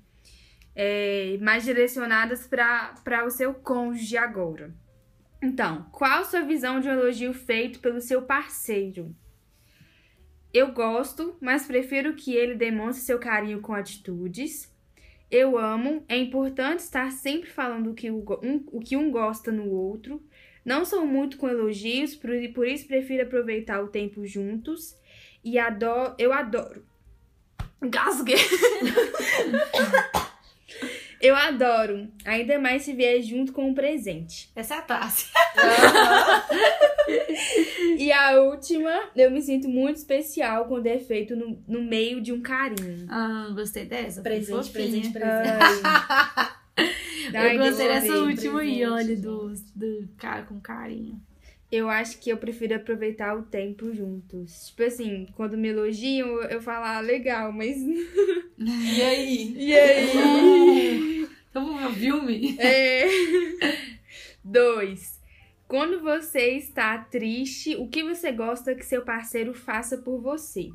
[0.75, 4.73] é, mais direcionadas para o seu cônjuge agora.
[5.43, 9.15] Então, qual sua visão de um elogio feito pelo seu parceiro?
[10.51, 14.73] Eu gosto, mas prefiro que ele demonstre seu carinho com atitudes.
[15.29, 18.23] Eu amo, é importante estar sempre falando o que, um,
[18.71, 20.19] o que um gosta no outro.
[20.69, 24.95] Não sou muito com elogios, por, por isso prefiro aproveitar o tempo juntos.
[25.43, 26.85] E adoro, eu adoro.
[27.81, 28.37] Gasguei.
[31.19, 34.51] eu adoro, ainda mais se vier junto com um presente.
[34.55, 35.31] Essa é a Tassi.
[37.97, 42.31] E a última, eu me sinto muito especial quando é feito no, no meio de
[42.31, 43.07] um carinho.
[43.09, 44.21] Ah, gostei dessa.
[44.21, 45.81] Presente, presente, presente.
[47.33, 51.21] Eu gostei dessa última aí, olha, do, do cara com carinho.
[51.71, 54.67] Eu acho que eu prefiro aproveitar o tempo juntos.
[54.69, 57.77] Tipo assim, quando me elogiam, eu, eu falo, ah, legal, mas.
[58.57, 59.53] E aí?
[59.57, 61.29] E aí?
[61.49, 62.55] Então vamos ver o filme?
[62.59, 63.07] É.
[64.43, 65.19] Dois.
[65.67, 70.69] Quando você está triste, o que você gosta que seu parceiro faça por você?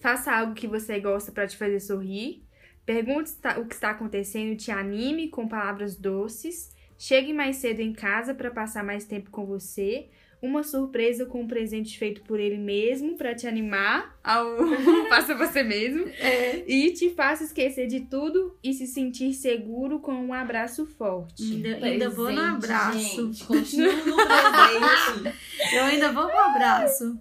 [0.00, 2.42] Faça algo que você gosta para te fazer sorrir.
[2.88, 6.74] Pergunte tá- o que está acontecendo te anime com palavras doces.
[6.96, 10.08] Chegue mais cedo em casa para passar mais tempo com você.
[10.40, 14.56] Uma surpresa com um presente feito por ele mesmo para te animar ao
[15.10, 16.08] faça você mesmo.
[16.08, 16.64] É.
[16.66, 21.42] E te faça esquecer de tudo e se sentir seguro com um abraço forte.
[21.42, 22.98] Ainda, ainda vou no Presente, abraço.
[23.26, 25.36] Gente, continua no presente.
[25.74, 27.20] Eu ainda vou no abraço.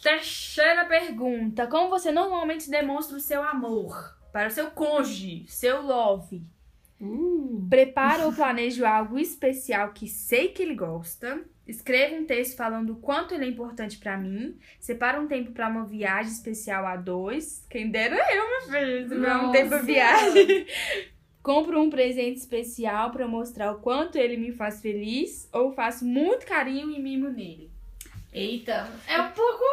[0.00, 1.66] Terceira pergunta.
[1.66, 6.42] Como você normalmente demonstra o seu amor para o seu cônjuge, seu love?
[7.70, 11.40] Prepara ou planejo algo especial que sei que ele gosta.
[11.66, 14.58] Escreva um texto falando o quanto ele é importante pra mim.
[14.80, 17.64] Separa um tempo pra uma viagem especial a dois.
[17.68, 19.08] Quem dera eu, meu filho.
[19.10, 20.66] Separar um tempo pra viagem.
[21.42, 25.48] Compro um presente especial pra mostrar o quanto ele me faz feliz.
[25.52, 27.70] Ou faço muito carinho e mimo nele.
[28.32, 29.64] Eita, é um pouco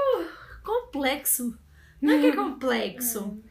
[0.63, 1.57] complexo.
[2.01, 3.41] Não é que é complexo.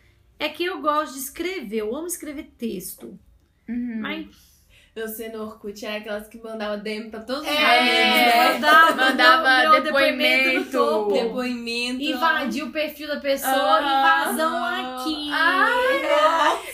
[0.45, 3.19] É que eu gosto de escrever, eu amo escrever texto.
[3.67, 4.01] Uhum.
[4.03, 4.54] Mas
[4.97, 8.53] Você no Orkut era aquelas que mandava DM pra todos os é, amigos, né?
[8.55, 10.61] mandava, Mandava depoimento.
[10.61, 11.13] no topo.
[11.13, 12.01] Depoimento.
[12.01, 14.27] Invadir o perfil da pessoa, Ah.
[14.29, 15.31] invasão aqui.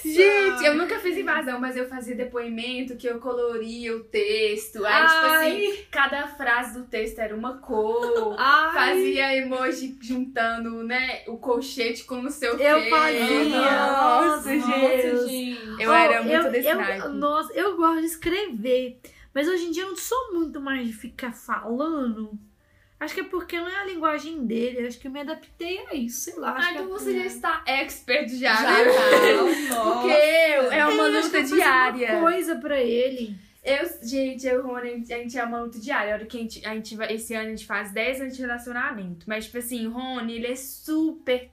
[0.05, 4.85] Gente, eu nunca fiz invasão, mas eu fazia depoimento que eu coloria o texto.
[4.85, 8.35] Aí, tipo assim, cada frase do texto era uma cor.
[8.39, 12.47] Ai, Fazia emoji juntando, né, o colchete com o quê.
[12.59, 13.71] Eu fazia.
[13.71, 15.59] Nossa, Nossa, gente.
[15.79, 17.09] Eu era muito eu, desse eu.
[17.15, 19.01] Nossa, eu gosto de escrever.
[19.35, 22.39] Mas hoje em dia eu não sou muito mais de ficar falando.
[22.99, 24.87] Acho que é porque não é a linguagem dele.
[24.87, 26.55] Acho que eu me adaptei a isso, sei lá.
[26.59, 28.75] Ah, então é- você já está expert já, Já tá.
[29.95, 30.09] Porque
[30.57, 30.75] Nossa.
[30.75, 32.13] é uma luta eu faço diária.
[32.13, 33.37] alguma coisa pra ele.
[33.65, 36.13] Eu, gente, eu e o Rony, a gente é uma luta diária.
[36.13, 38.43] A hora que a gente, a gente esse ano a gente faz 10 anos de
[38.43, 39.25] relacionamento.
[39.29, 41.51] Mas, tipo assim, o Rony, ele é super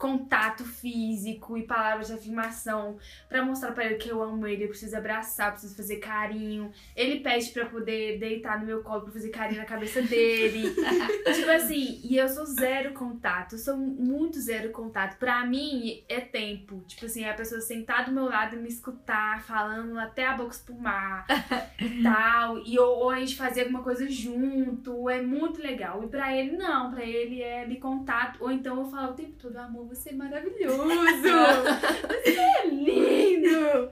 [0.00, 2.96] contato físico e palavras de afirmação
[3.28, 6.72] pra mostrar pra ele que eu amo ele, eu preciso abraçar, preciso fazer carinho.
[6.96, 10.74] Ele pede pra poder deitar no meu colo pra fazer carinho na cabeça dele.
[11.36, 15.18] tipo assim, e eu sou zero contato, eu sou muito zero contato.
[15.18, 16.82] Pra mim é tempo.
[16.86, 20.54] Tipo assim, a pessoa sentar do meu lado e me escutar, falando até a boca
[20.54, 21.26] espumar
[21.78, 22.58] e tal.
[22.66, 26.02] E ou, ou a gente fazer alguma coisa junto, é muito legal.
[26.02, 28.42] E pra ele, não, pra ele é de contato.
[28.42, 30.84] Ou então eu falo o tempo todo, amor, você é maravilhoso!
[32.22, 33.90] Você é lindo!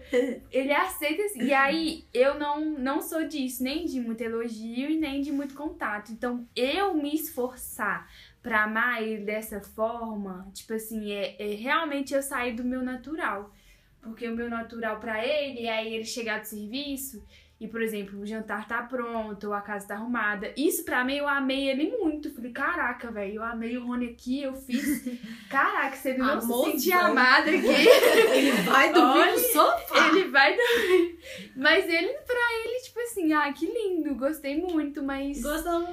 [0.51, 1.43] Ele aceita assim.
[1.43, 5.55] E aí, eu não, não sou disso, nem de muito elogio e nem de muito
[5.55, 6.13] contato.
[6.13, 8.09] Então, eu me esforçar
[8.41, 13.53] pra amar ele dessa forma, tipo assim, é, é realmente eu sair do meu natural.
[14.01, 17.23] Porque o meu natural pra ele é aí ele chegar do serviço
[17.61, 20.53] e, por exemplo, o jantar tá pronto, a casa tá arrumada.
[20.57, 22.33] Isso pra mim, eu amei ele muito.
[22.35, 25.05] Falei, caraca, velho, eu amei o Rony aqui, eu fiz.
[25.51, 26.73] Caraca, você não se Amorzão.
[26.73, 27.67] sentir amada aqui.
[28.33, 30.09] Ele vai dormir Olha, no sofá.
[30.09, 31.19] Ele vai também.
[31.57, 35.93] Mas ele, pra ele, tipo assim, ah, que lindo, gostei muito, mas Gostam.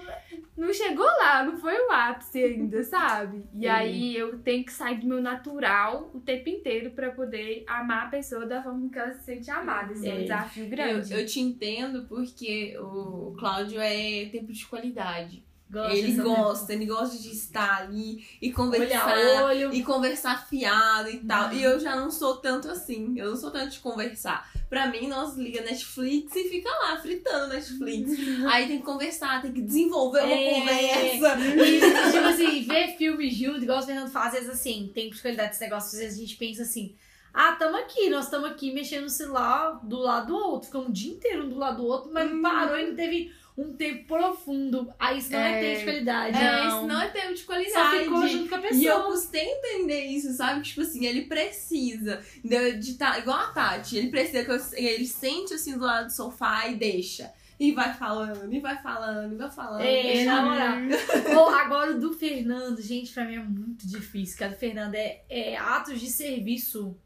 [0.56, 3.43] não chegou lá, não foi o ápice ainda, sabe?
[3.56, 8.08] E aí eu tenho que sair do meu natural o tempo inteiro pra poder amar
[8.08, 9.93] a pessoa da forma que ela se sente amada.
[9.93, 10.21] Esse é um É.
[10.21, 11.13] desafio Eu, grande.
[11.13, 15.43] eu te entendo porque o Cláudio é tempo de qualidade.
[15.67, 19.17] Gosta ele gosta, ele gosta de estar ali e conversar.
[19.45, 19.73] Olho.
[19.73, 21.51] E conversar fiado e tal.
[21.51, 23.17] E eu já não sou tanto assim.
[23.17, 24.47] Eu não sou tanto de conversar.
[24.69, 28.11] Pra mim, nós liga Netflix e fica lá, fritando Netflix.
[28.47, 30.53] Aí tem que conversar, tem que desenvolver uma É.
[30.53, 31.39] conversa.
[31.39, 35.49] E, tipo assim, ver filme junto, igual o Fernando fala, às vezes assim, tem qualidade
[35.49, 36.95] desse negócio, às vezes a gente pensa assim,
[37.35, 40.91] ah, tamo aqui, nós estamos aqui mexendo no celular do lado do outro, ficamos o
[40.93, 42.41] dia inteiro um do lado do outro, mas Hum.
[42.41, 44.91] parou e não teve um tempo profundo.
[44.99, 45.61] Aí isso não é, É.
[45.61, 46.37] tempo de qualidade.
[46.37, 46.67] É, Não.
[46.67, 48.03] isso não é tempo de Só qualidade.
[48.03, 49.03] ficou junto com a E eu pessoa.
[49.03, 50.61] custei entender isso, sabe?
[50.61, 55.05] Tipo assim, ele precisa de de tá igual a Tati, ele precisa que eu, ele
[55.07, 57.31] sente assim do lado do sofá e deixa.
[57.57, 59.79] E vai falando, e vai falando, e vai falando.
[59.81, 60.75] É, deixa- na moral.
[61.39, 64.37] Ou agora o do Fernando, gente, pra mim é muito difícil.
[64.37, 66.97] Cara, o Fernando é, é atos de serviço.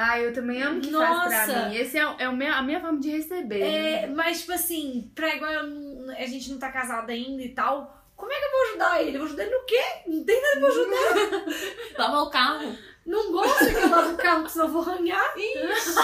[0.00, 1.52] Ah, eu também amo que faz Nossa.
[1.52, 1.76] pra mim.
[1.76, 3.60] Esse é, é o meu, a minha forma de receber.
[3.60, 8.06] É, mas, tipo assim, pra igual eu a gente não tá casado ainda e tal,
[8.14, 9.16] como é que eu vou ajudar ele?
[9.16, 9.82] Eu vou ajudar ele no quê?
[10.06, 11.98] Não tem nada pra ajudar.
[11.98, 12.76] Lavar o carro.
[13.06, 15.32] Não gosta que eu lave o carro, porque senão eu vou arranhar.
[15.36, 15.94] Ixi.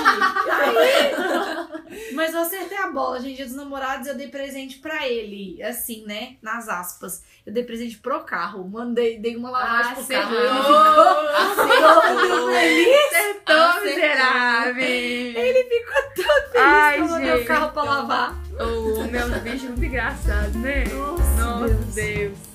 [2.14, 3.36] Mas eu acertei a bola, gente.
[3.36, 6.36] Dia dos namorados eu dei presente pra ele, assim, né?
[6.40, 7.22] Nas aspas.
[7.46, 8.66] Eu dei presente pro carro.
[8.68, 10.34] Mandei, dei uma lavagem pro carro.
[10.34, 13.04] Ele ficou todo feliz.
[13.06, 13.84] Acertou, Acertou.
[13.84, 14.84] miserável!
[14.84, 18.34] Ele ficou todo feliz Ai, que eu mandei o carro pra lavar.
[18.58, 20.84] O meu bicho muito engraçado, né?
[20.84, 21.94] Nossa, Nossa, Deus.
[21.94, 22.53] Deus.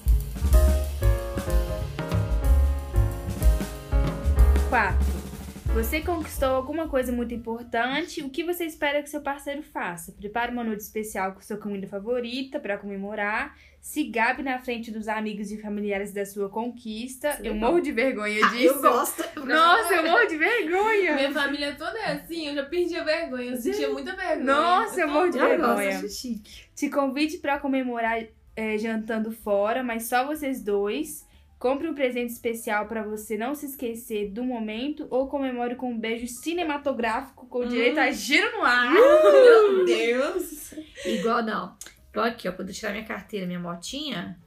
[4.69, 4.97] 4.
[5.73, 8.21] Você conquistou alguma coisa muito importante.
[8.23, 10.11] O que você espera que seu parceiro faça?
[10.11, 13.55] Prepare uma noite especial com sua comida favorita para comemorar.
[13.79, 17.29] Se gabe na frente dos amigos e familiares da sua conquista.
[17.29, 17.69] Isso é Eu legal.
[17.69, 18.65] morro de vergonha Ah, disso.
[18.75, 19.45] eu gosto.
[19.45, 21.15] Nossa, eu morro de vergonha.
[21.15, 23.51] Minha família toda é assim, eu já perdi a vergonha.
[23.51, 24.43] Eu sentia muita vergonha.
[24.43, 25.97] Nossa, eu morro de Eu gosto, vergonha.
[25.99, 26.63] acho chique.
[26.75, 28.23] Te convide pra comemorar
[28.55, 31.27] é, jantando fora, mas só vocês dois.
[31.59, 35.99] Compre um presente especial pra você não se esquecer do momento ou comemore com um
[35.99, 38.93] beijo cinematográfico com direito a giro no ar.
[38.93, 40.73] Meu Deus.
[41.05, 41.75] Igual, não.
[42.11, 42.53] Igual aqui, ó.
[42.53, 44.39] Quando eu tirar minha carteira, minha motinha,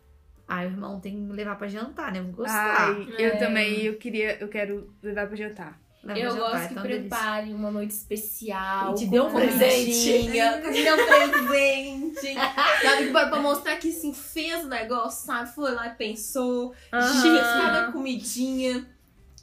[0.49, 2.19] aí o irmão tem que me levar pra jantar, né?
[2.21, 2.95] Eu vou gostar.
[2.97, 3.37] Ai, eu É.
[3.37, 5.79] também, eu queria, eu quero levar pra jantar.
[6.05, 7.01] Leva Eu jantar, gosto é que tão delícia.
[7.09, 8.93] prepare uma noite especial.
[8.93, 10.23] E te dê um presente.
[10.73, 12.35] Me deu um presente.
[12.83, 15.55] Sabe, pra, pra mostrar que sim, fez o negócio, sabe?
[15.55, 16.75] Foi lá e pensou.
[16.93, 17.23] Aham.
[17.23, 18.87] Fez cada comidinha.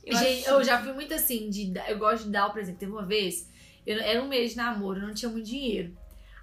[0.05, 2.77] Eu Gente, acho- eu já fui muito assim, de, eu gosto de dar o presente.
[2.77, 3.47] Teve uma vez,
[3.85, 5.95] eu, era um mês de namoro, eu não tinha muito dinheiro.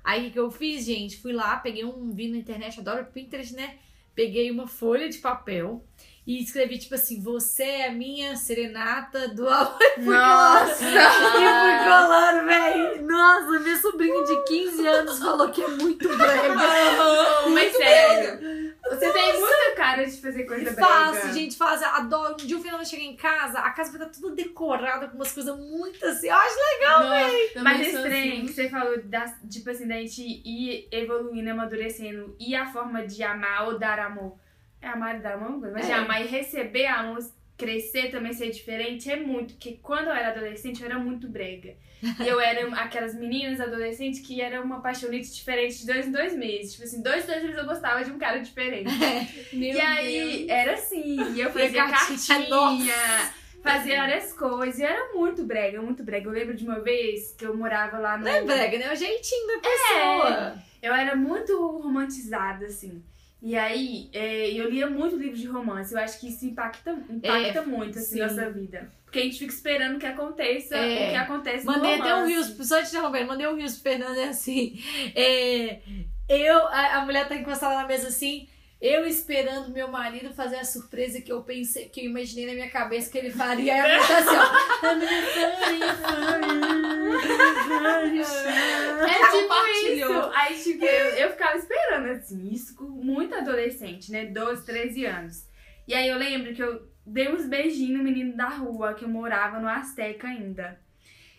[0.04, 1.16] Aí o que, que eu fiz, gente?
[1.18, 3.74] Fui lá, peguei um, vi na internet, adoro Pinterest, né?
[4.14, 5.84] Peguei uma folha de papel
[6.26, 9.78] e escrevi, tipo assim, você é a minha serenata do amor.
[9.98, 10.84] Nossa!
[10.84, 13.06] E fui colando, velho.
[13.06, 16.52] Nossa, minha sobrinha de 15 anos falou que é muito brega.
[16.54, 18.38] Mas muito sério.
[18.38, 18.76] brega.
[18.90, 20.86] Você tem muita cara de fazer coisa brega.
[20.86, 21.84] Faço, gente, faço.
[21.84, 22.34] Adoro.
[22.34, 25.30] Um dia o Fernando chega em casa, a casa vai estar toda decorada com umas
[25.30, 26.26] coisas muito assim.
[26.26, 28.46] Eu acho Nossa, Mas também esse sou trem assim.
[28.46, 33.22] que você falou, da, tipo assim, da gente ir evoluindo, amadurecendo, e a forma de
[33.22, 34.36] amar ou dar amor.
[34.80, 35.94] É amar e dar amor, mas de É.
[35.94, 37.18] amar e receber amor,
[37.56, 39.54] crescer também, ser diferente, é muito.
[39.54, 41.74] Porque quando eu era adolescente, eu era muito brega.
[42.20, 46.36] E eu era aquelas meninas adolescentes que era uma paixonite diferente de dois em dois
[46.36, 46.72] meses.
[46.72, 48.90] Tipo assim, dois em dois meses eu gostava de um cara diferente.
[49.52, 55.14] Meu e aí, era assim, e eu fazia cartinha, cartinha, fazia várias coisas, e era
[55.14, 56.28] muito brega, muito brega.
[56.28, 58.24] Eu lembro de uma vez que eu morava lá no...
[58.24, 58.84] Não é brega, né?
[58.84, 60.62] É o jeitinho da pessoa.
[60.82, 63.02] Eu era muito romantizada, assim.
[63.42, 65.92] E aí, é, eu lia muito livro de romance.
[65.94, 68.20] Eu acho que isso impacta, impacta muito, assim, sim.
[68.20, 68.90] nossa vida.
[69.04, 71.06] Porque a gente fica esperando que aconteça É.
[71.08, 72.32] o que acontece Mandei no até um romance.
[72.52, 74.78] rios, só te interrompendo, mandei um rios pro Fernando, é assim.
[75.14, 75.78] é,
[76.28, 78.48] eu, a, a mulher tá encostada na mesa assim.
[78.80, 82.70] Eu esperando meu marido fazer a surpresa que eu pensei, que eu imaginei na minha
[82.70, 83.72] cabeça que ele faria.
[83.82, 84.42] Aí mulher tá assim, ó.
[89.06, 89.54] É tipo
[89.92, 90.30] isso.
[90.34, 94.26] Aí, tipo, eu, eu ficava esperando, assim, isso com muito adolescente, né?
[94.26, 95.48] 12, 13 anos.
[95.88, 99.08] E aí eu lembro que eu dei uns beijinhos no menino da rua, que eu
[99.08, 100.78] morava no Azteca ainda.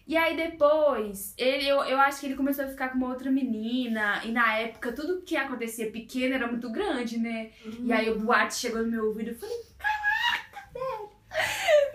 [0.08, 3.30] E aí depois, ele, eu, eu acho que ele começou a ficar com uma outra
[3.30, 4.22] menina.
[4.24, 7.52] E na época, tudo que acontecia pequeno era muito grande, né?
[7.84, 11.10] E aí o boate chegou no meu ouvido e eu falei, caraca, velho!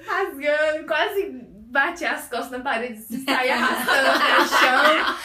[0.06, 1.30] Rasgando, quase
[1.72, 5.16] bati as costas na parede e saí arrastando até o chão.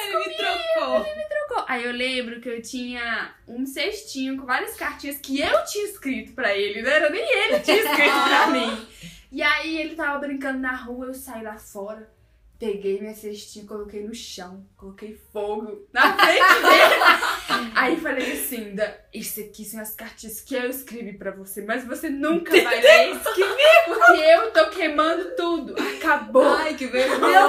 [0.00, 1.04] Ele me trocou.
[1.04, 1.64] Trocou.
[1.66, 6.32] Aí eu lembro que eu tinha um cestinho com várias cartinhas que eu tinha escrito
[6.34, 8.86] pra ele, não era nem ele que tinha escrito pra mim.
[9.30, 12.10] E aí ele tava brincando na rua, eu saí lá fora,
[12.58, 17.72] peguei minha cestinha, coloquei no chão, coloquei fogo na frente dele.
[17.76, 21.84] aí falei assim, da, isso aqui são as cartinhas que eu escrevi pra você, mas
[21.86, 25.74] você nunca vai ler isso comigo, porque eu tô queimando tudo.
[25.78, 26.42] Acabou.
[26.42, 27.48] Ai, que vergonha.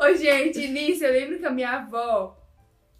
[0.00, 2.38] Ô, gente, nisso eu lembro que a minha avó,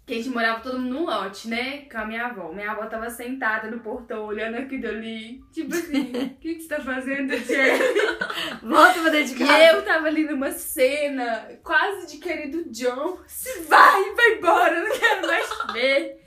[0.09, 1.81] que a gente morava todo mundo num lote, né?
[1.89, 2.51] Com a minha avó.
[2.51, 5.39] Minha avó tava sentada no portão, olhando aquilo ali.
[5.53, 6.01] Tipo assim,
[6.35, 7.31] o que, que você tá fazendo?
[8.63, 9.63] Volta pra dentro de E casa.
[9.65, 13.19] eu tava ali numa cena quase de querido John.
[13.27, 16.23] Se vai, vai embora, eu não quero mais ver.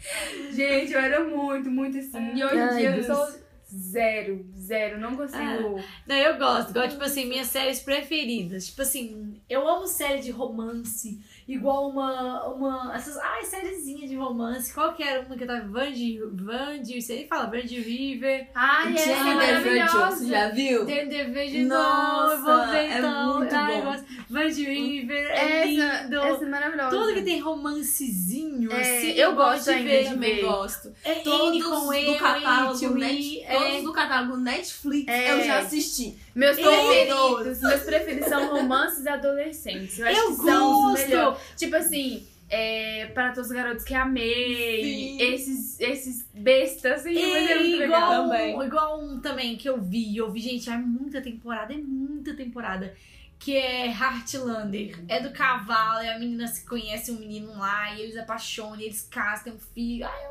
[0.52, 2.34] Gente, eu era muito, muito assim.
[2.36, 3.26] E hoje em dia eu sou
[3.68, 5.00] zero, zero.
[5.00, 5.80] Não consigo.
[6.06, 6.70] Não, eu gosto.
[6.70, 8.66] Igual, tipo assim, minhas séries preferidas.
[8.66, 11.20] Tipo assim, eu amo série de romance.
[11.48, 12.46] Igual uma.
[12.48, 13.16] uma essas.
[13.18, 14.72] Ai, sériezinha de romance.
[14.72, 15.66] Qual que era uma que tava?
[15.66, 16.20] Vandy.
[16.32, 17.02] Vandy.
[17.02, 18.48] Você nem fala Vandy River.
[18.54, 20.16] Ai, essa é maravilhosa.
[20.16, 20.84] você já viu?
[20.86, 23.38] Vejo Nossa, não, eu vou ver é então.
[23.38, 23.90] muito Ai, eu bom.
[23.92, 24.04] gosto.
[24.30, 26.16] Vandy River é Essa, lindo.
[26.16, 26.90] essa é maravilhosa.
[26.96, 30.04] Tudo que tem romancezinho, É, assim, eu gosto de ver.
[30.08, 30.92] Também gosto.
[31.04, 33.58] É Todos N com do E, catálogo Net, é.
[33.58, 35.32] todos do catálogo Netflix É.
[35.32, 36.16] eu já assisti.
[36.34, 39.98] Meus preferidos, meus preferidos são romances adolescentes.
[39.98, 41.10] Eu acho Eu que são os gosto.
[41.56, 45.22] Tipo assim, é, para todos os garotos que amei, Sim.
[45.22, 48.28] esses, esses bestas, assim, mas é E muito igual, legal.
[48.28, 48.56] também.
[48.56, 52.34] Um, igual um também que eu vi, eu vi, gente, é muita temporada, é muita
[52.34, 52.94] temporada.
[53.38, 55.00] Que é Heartlander.
[55.08, 58.84] É do cavalo, e a menina se conhece um menino lá, e eles apaixonam, e
[58.84, 60.06] eles casam, tem um filho.
[60.06, 60.26] Ai,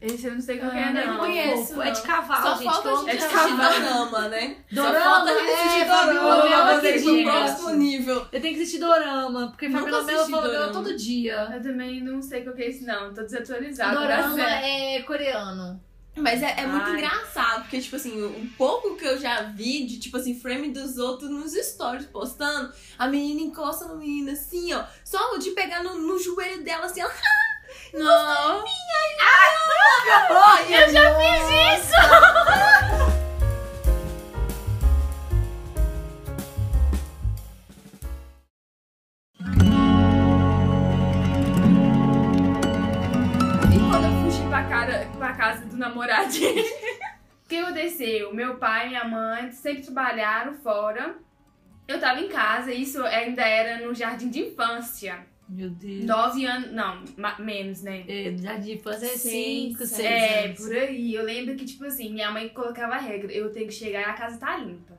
[0.00, 1.18] Esse eu não sei qual que Ah, é, não não.
[1.18, 1.82] conheço.
[1.82, 2.64] É de cavalo, Só gente.
[2.64, 3.18] falta que a eu gente amo.
[3.18, 3.80] de assistir cavalo.
[3.80, 4.56] dorama, né?
[4.72, 6.70] Dorama, Só falta a gente é, assistir Fabiola, dorama.
[6.72, 7.04] eu acredito.
[7.12, 8.26] pro próximo nível.
[8.32, 10.72] Eu tenho que assistir Dorama, porque Fabiola dela dorama.
[10.72, 11.50] todo dia.
[11.54, 13.12] Eu também não sei qual que é esse, não.
[13.12, 13.94] Tô desatualizada.
[13.94, 14.66] da Dorama série.
[14.96, 15.80] é coreano.
[16.16, 16.94] Mas é, é muito Ai.
[16.94, 20.98] engraçado, porque, tipo assim, um pouco que eu já vi de, tipo assim, frame dos
[20.98, 25.96] outros nos stories postando, a menina encosta no menino assim, ó, só de pegar no,
[25.96, 27.06] no joelho dela, assim, ó,
[27.92, 28.64] Não.
[30.68, 31.94] Eu já fiz isso!
[43.72, 48.32] E quando eu fugi pra, cara, pra casa do namoradinho, o que aconteceu?
[48.32, 51.16] Meu pai e minha mãe sempre trabalharam fora.
[51.88, 55.26] Eu tava em casa, isso ainda era no jardim de infância.
[55.50, 56.04] Meu Deus.
[56.04, 57.02] Nove anos, não,
[57.40, 58.04] menos, né?
[58.06, 60.60] É, jardim de infância é 5, seis 6 É, anos.
[60.60, 61.12] por aí.
[61.12, 64.04] Eu lembro que, tipo assim, minha mãe colocava a regra: eu tenho que chegar e
[64.04, 64.96] a casa tá limpa.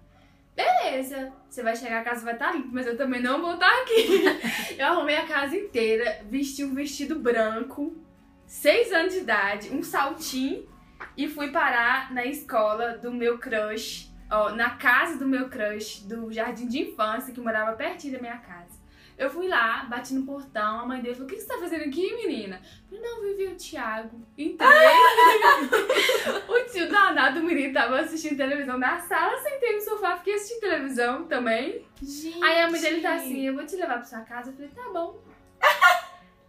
[0.54, 3.72] Beleza, você vai chegar, a casa vai estar limpa, mas eu também não vou estar
[3.82, 4.76] aqui.
[4.78, 7.95] eu arrumei a casa inteira, vesti um vestido branco,
[8.45, 10.68] seis anos de idade, um saltinho
[11.16, 16.32] e fui parar na escola do meu crush, ó, na casa do meu crush do
[16.32, 18.80] jardim de infância que morava pertinho da minha casa.
[19.22, 21.84] Eu fui lá, bati no portão, a mãe dele falou: O que você tá fazendo
[21.84, 22.59] aqui, menina?
[22.91, 24.19] Eu falei: Não, ver o Thiago.
[24.36, 24.67] Entrei.
[26.49, 30.61] o tio danado, o menino, tava assistindo televisão na sala, sentei no sofá, fiquei assistindo
[30.61, 31.86] televisão também.
[32.01, 32.43] Gente.
[32.43, 34.49] Aí a mãe dele tá assim: Eu vou te levar pra sua casa.
[34.49, 35.24] Eu falei: Tá bom.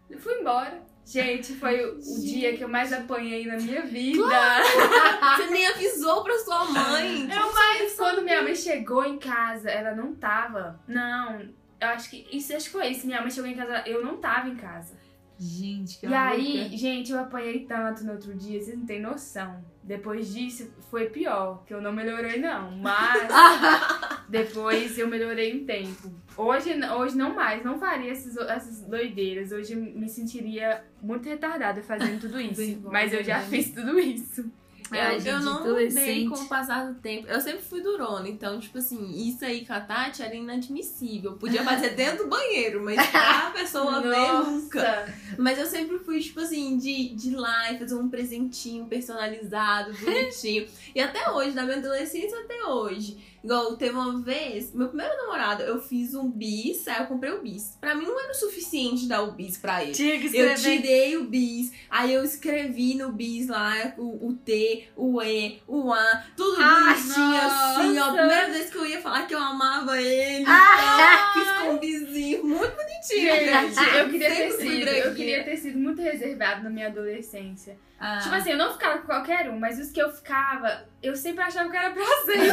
[0.09, 0.83] Eu fui embora.
[1.05, 4.23] Gente, foi o, o dia que eu mais apanhei na minha vida.
[5.37, 7.29] Você nem avisou pra sua mãe.
[7.31, 10.81] Eu, mas quando minha mãe chegou em casa, ela não tava.
[10.89, 11.51] Não,
[11.83, 12.27] eu acho que.
[12.33, 13.07] Isso acho que foi isso.
[13.07, 14.97] Minha mãe chegou em casa, eu não tava em casa.
[15.39, 19.65] Gente, que E aí, gente, eu apanhei tanto no outro dia, vocês não têm noção.
[19.83, 22.71] Depois disso, foi pior, que eu não melhorei, não.
[22.77, 23.29] Mas
[24.29, 26.15] depois eu melhorei um tempo.
[26.37, 29.51] Hoje, hoje não mais, não faria essas, essas doideiras.
[29.51, 32.81] Hoje me sentiria muito retardada fazendo tudo isso.
[32.85, 33.49] Mas eu já bem.
[33.49, 34.49] fiz tudo isso.
[34.93, 37.27] É, eu, não mudei com o passar do tempo.
[37.29, 41.33] Eu sempre fui durona, então, tipo assim, isso aí com a Tati era inadmissível.
[41.35, 45.15] Podia fazer dentro do banheiro, mas pra pessoa ver nunca.
[45.39, 50.67] Mas eu sempre fui, tipo assim, de, de lá e fazer um presentinho personalizado, bonitinho.
[50.95, 53.32] e até hoje, da minha adolescência até hoje.
[53.45, 57.41] Igual, teve uma vez, meu primeiro namorado, eu fiz um bis, aí eu comprei o
[57.43, 57.77] bis.
[57.81, 59.93] Pra mim não era o suficiente dar o bis pra ele.
[59.93, 60.81] Tinha que Eu escrever.
[60.83, 65.93] tirei o bis, aí eu escrevi no bis lá o, o T, o E, o
[65.93, 68.13] A, tudo Ah, bonitinho assim, ó.
[68.13, 71.33] Primeira vez que eu ia falar que eu amava ele, Ah.
[71.35, 73.35] então, fiz com um bizinho muito bonitinho.
[73.35, 77.77] Gente, eu queria ter sido, eu queria ter sido muito reservado na minha adolescência.
[78.05, 78.19] Ah.
[78.19, 81.45] Tipo assim, eu não ficava com qualquer um, mas os que eu ficava, eu sempre
[81.45, 82.51] achava que era pra sempre.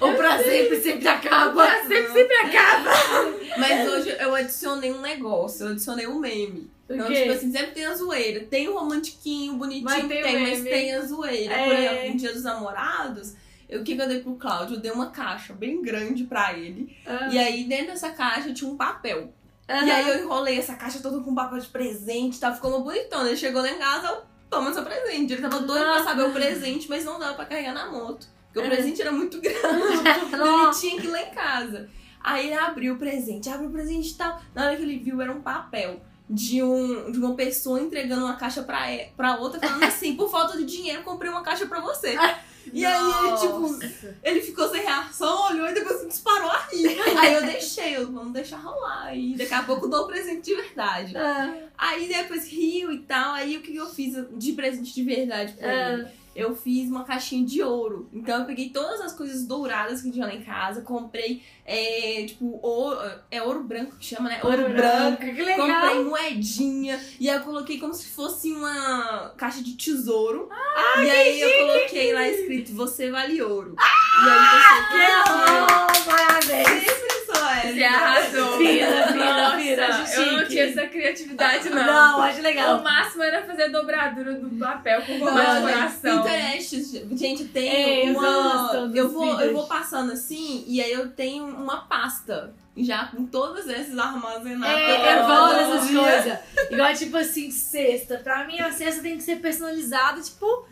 [0.00, 1.64] Ou pra sempre, sempre acaba.
[1.64, 2.90] Pra sempre, sempre acaba.
[3.56, 6.68] Mas hoje eu adicionei um negócio, eu adicionei um meme.
[6.88, 8.40] O Então, tipo assim, sempre tem a zoeira.
[8.40, 11.54] Tem o romantiquinho, bonitinho, Mas tem o tem, mas tem a zoeira.
[11.54, 11.64] É.
[11.64, 13.34] Por exemplo, no dia dos namorados,
[13.68, 14.76] eu, o que, que eu dei pro Cláudio?
[14.76, 16.96] Eu dei uma caixa bem grande pra ele.
[17.06, 17.28] Ah.
[17.30, 19.32] E aí, dentro dessa caixa, tinha um papel.
[19.68, 19.86] Aham.
[19.86, 22.52] E aí, eu enrolei essa caixa toda com papel de presente, tá?
[22.52, 23.28] Ficou uma bonitona.
[23.28, 25.32] Ele chegou lá em casa, eu, toma seu presente.
[25.32, 28.26] Ele tava doido pra saber o presente, mas não dava pra carregar na moto.
[28.52, 28.74] Porque o É.
[28.76, 29.58] presente era muito grande.
[30.28, 31.88] Então, ele tinha que ir lá em casa.
[32.22, 34.40] Aí ele abriu o presente, abriu o presente e tal.
[34.54, 38.36] Na hora que ele viu, era um papel de, um, de uma pessoa entregando uma
[38.36, 38.86] caixa pra,
[39.16, 42.16] pra outra, falando assim: por falta de dinheiro, comprei uma caixa pra você.
[42.72, 43.78] E aí ele, tipo,
[44.22, 46.96] ele ficou sem reação, olhou e depois disparou a rir.
[47.18, 49.16] Aí eu deixei, eu, vamos deixar rolar.
[49.16, 51.16] E daqui a pouco dou o presente de verdade.
[51.16, 51.54] Ah.
[51.76, 53.34] Aí depois riu e tal.
[53.34, 56.08] Aí o que eu fiz de presente de verdade pra ele?
[56.36, 56.38] Ah.
[56.40, 58.08] eu fiz uma caixinha de ouro.
[58.12, 62.58] Então eu peguei todas as coisas douradas que tinha lá em casa, comprei, é, tipo,
[62.62, 62.98] ouro,
[63.30, 64.40] é ouro branco que chama, né?
[64.42, 65.20] Ouro, branco.
[65.22, 65.66] Que legal.
[65.68, 70.48] Comprei moedinha e aí eu coloquei como se fosse uma caixa de tesouro.
[70.98, 73.74] e aí eu coloquei lá escrito Você vale ouro.
[73.78, 77.03] e aí você Que bom, parabéns.
[77.62, 78.58] Você arrasou.
[78.58, 81.84] Vira, vira, Nossa, vira, Eu não tinha essa criatividade, não.
[81.86, 82.82] Não, acho O legal.
[82.82, 86.22] máximo era fazer dobradura do papel com forma de coração.
[86.22, 88.90] Pinterest, gente, tem eu uma.
[88.94, 93.68] eu vou, eu vou passando assim e aí eu tenho uma pasta já com todas
[93.68, 94.76] esses armazenados.
[94.76, 96.00] É, eu um dessas dia.
[96.00, 96.38] coisas.
[96.70, 98.18] Igual, tipo assim, cesta.
[98.18, 100.66] Pra mim, a cesta tem que ser personalizada, tipo,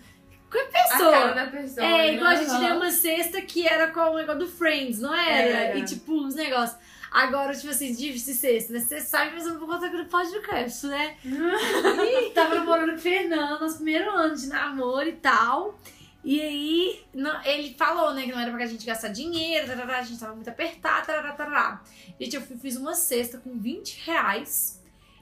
[0.52, 1.34] com a A cara pessoa.
[1.34, 1.86] da pessoa.
[1.86, 2.14] É, né?
[2.14, 2.60] igual a gente Aham.
[2.60, 5.48] tem uma cesta que era com o negócio do Friends, não era?
[5.48, 5.78] Era.
[5.78, 6.78] E, tipo, os negócios.
[7.10, 8.78] Agora, tipo assim, de cesta, né?
[8.80, 11.14] Você sabe, mas eu não vou contar que não pode do Cast, né?
[11.24, 15.78] e tava namorando com o Fernando, nosso primeiro ano de namoro e tal.
[16.24, 20.02] E aí, não- ele falou, né, que não era pra gente gastar dinheiro, tarará, a
[20.02, 21.82] gente tava muito apertado, tarará, tarará.
[22.18, 24.80] Gente, eu fiz uma cesta com 20 reais.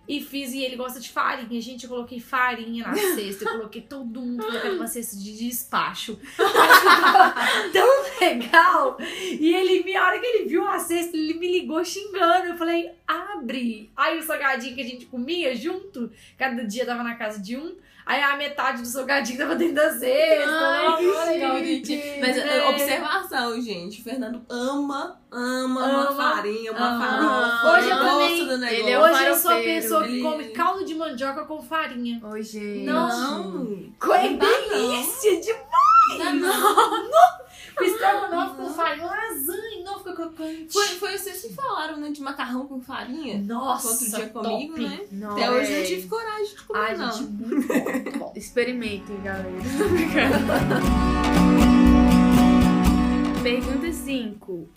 [0.08, 1.60] E fiz, e ele gosta de farinha.
[1.60, 3.44] Gente, eu coloquei farinha na cesta.
[3.44, 6.18] Eu coloquei todo mundo colocando uma cesta de despacho.
[7.72, 8.96] Tão legal.
[9.00, 12.48] E ele, a hora que ele viu a sexta, ele me ligou xingando.
[12.48, 13.90] Eu falei, abre.
[13.96, 17.76] Aí o salgadinho que a gente comia junto, cada dia tava na casa de um.
[18.10, 20.50] Aí a metade do salgadinho tava dentro da cesta.
[20.50, 22.66] Ai, que legal, bonitinho, Mas né?
[22.66, 24.00] observação, gente.
[24.00, 27.06] O Fernando ama, ama, Ama, uma farinha, uma ama.
[27.06, 27.78] farofa.
[27.78, 28.80] Hoje eu também- do negócio.
[28.80, 32.20] ele é um Hoje eu sou a pessoa que come caldo de mandioca com farinha.
[32.24, 32.84] Oi, gente.
[32.84, 33.52] Não.
[33.52, 36.34] Não delícia demais!
[36.34, 37.39] Não, não.
[37.80, 40.72] Com estrogonofe com farinha, lasanha, não fica crocante.
[40.72, 42.10] Foi, foi vocês que falaram, né?
[42.10, 43.38] De macarrão com farinha.
[43.38, 44.46] Nossa, Outro dia top.
[44.46, 45.00] comigo, né?
[45.10, 47.12] Não, Até hoje eu não tive coragem de comer, Ai, não.
[47.12, 48.32] gente, muito bom, muito bom.
[48.36, 49.50] Experimentem, galera.
[53.42, 54.68] Pergunta 5.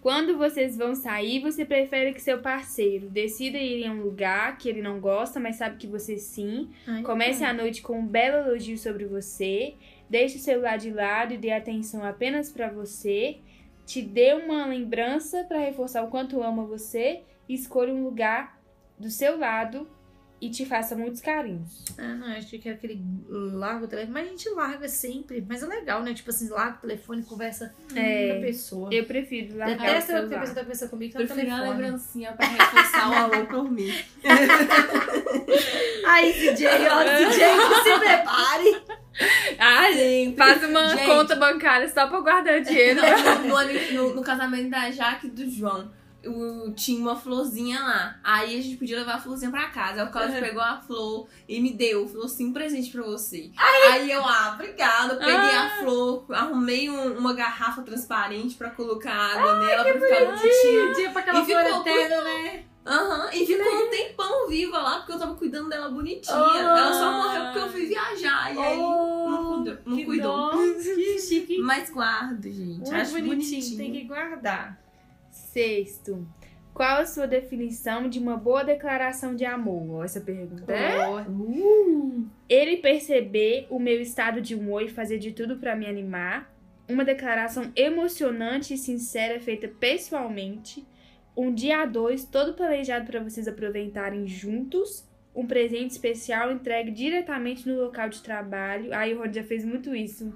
[0.00, 4.68] Quando vocês vão sair, você prefere que seu parceiro decida ir em um lugar que
[4.68, 6.68] ele não gosta, mas sabe que você sim.
[7.02, 9.74] Comece a noite com um belo elogio sobre você.
[10.14, 13.38] Deixe o celular de lado e dê atenção apenas pra você.
[13.84, 17.22] Te dê uma lembrança pra reforçar o quanto ama você.
[17.48, 18.56] E escolha um lugar
[18.96, 19.88] do seu lado
[20.40, 21.84] e te faça muitos carinhos.
[21.98, 24.12] Ah, não, acho que é aquele larga o telefone.
[24.12, 25.44] Mas a gente larga sempre.
[25.48, 26.14] Mas é legal, né?
[26.14, 28.90] Tipo assim, larga o telefone e conversa com É, a pessoa.
[28.94, 30.40] Eu prefiro largar o Detesto a celular.
[30.40, 31.82] pessoa tá conversando comigo que no Prefiro a telefone.
[31.82, 33.90] lembrancinha pra reforçar o alô por mim.
[36.06, 38.82] Aí, DJ, ó, DJ, que se prepare.
[39.58, 40.36] Ah, Sempre.
[40.36, 41.06] faz uma Gente.
[41.06, 43.00] conta bancária só pra guardar dinheiro.
[43.46, 45.90] No, no, no- casamento da Jaque e do João,
[46.26, 48.16] o- tinha uma florzinha lá.
[48.24, 50.02] Aí a gente podia levar a florzinha pra casa.
[50.02, 52.08] Aí o Cláudio pegou a flor e me deu.
[52.08, 53.50] Falou assim, um presente pra você.
[53.92, 55.16] Aí eu, ah, obrigada.
[55.16, 60.94] Peguei a flor, arrumei um- uma garrafa transparente pra colocar água nela pra ficar bonitinha.
[60.94, 62.64] Dia pra aquela E ficou flor eterna, né?
[62.86, 66.36] Aham, e ficou um tempão viva lá, porque eu tava cuidando dela bonitinha.
[66.36, 66.56] Oh.
[66.58, 68.54] Ela só morreu porque eu fui viajar.
[68.54, 69.78] E aí não cuidou.
[69.86, 70.50] Não que cuidou.
[70.84, 71.58] Que chique.
[71.58, 72.78] Mas guardo, gente.
[72.78, 73.76] Muito Acho bonitinho, bonitinho.
[73.78, 74.78] tem que guardar.
[75.30, 76.26] Sexto.
[76.74, 80.04] Qual a sua definição de uma boa declaração de amor?
[80.04, 81.08] Essa pergunta é.
[81.28, 82.26] Uh.
[82.48, 86.52] Ele perceber o meu estado de humor e fazer de tudo pra me animar.
[86.88, 90.84] Uma declaração emocionante e sincera feita pessoalmente.
[91.36, 95.08] Um dia a dois, todo planejado pra vocês aproveitarem juntos.
[95.34, 98.94] Um presente especial entregue diretamente no local de trabalho.
[98.94, 100.32] Aí o Rod já fez muito isso.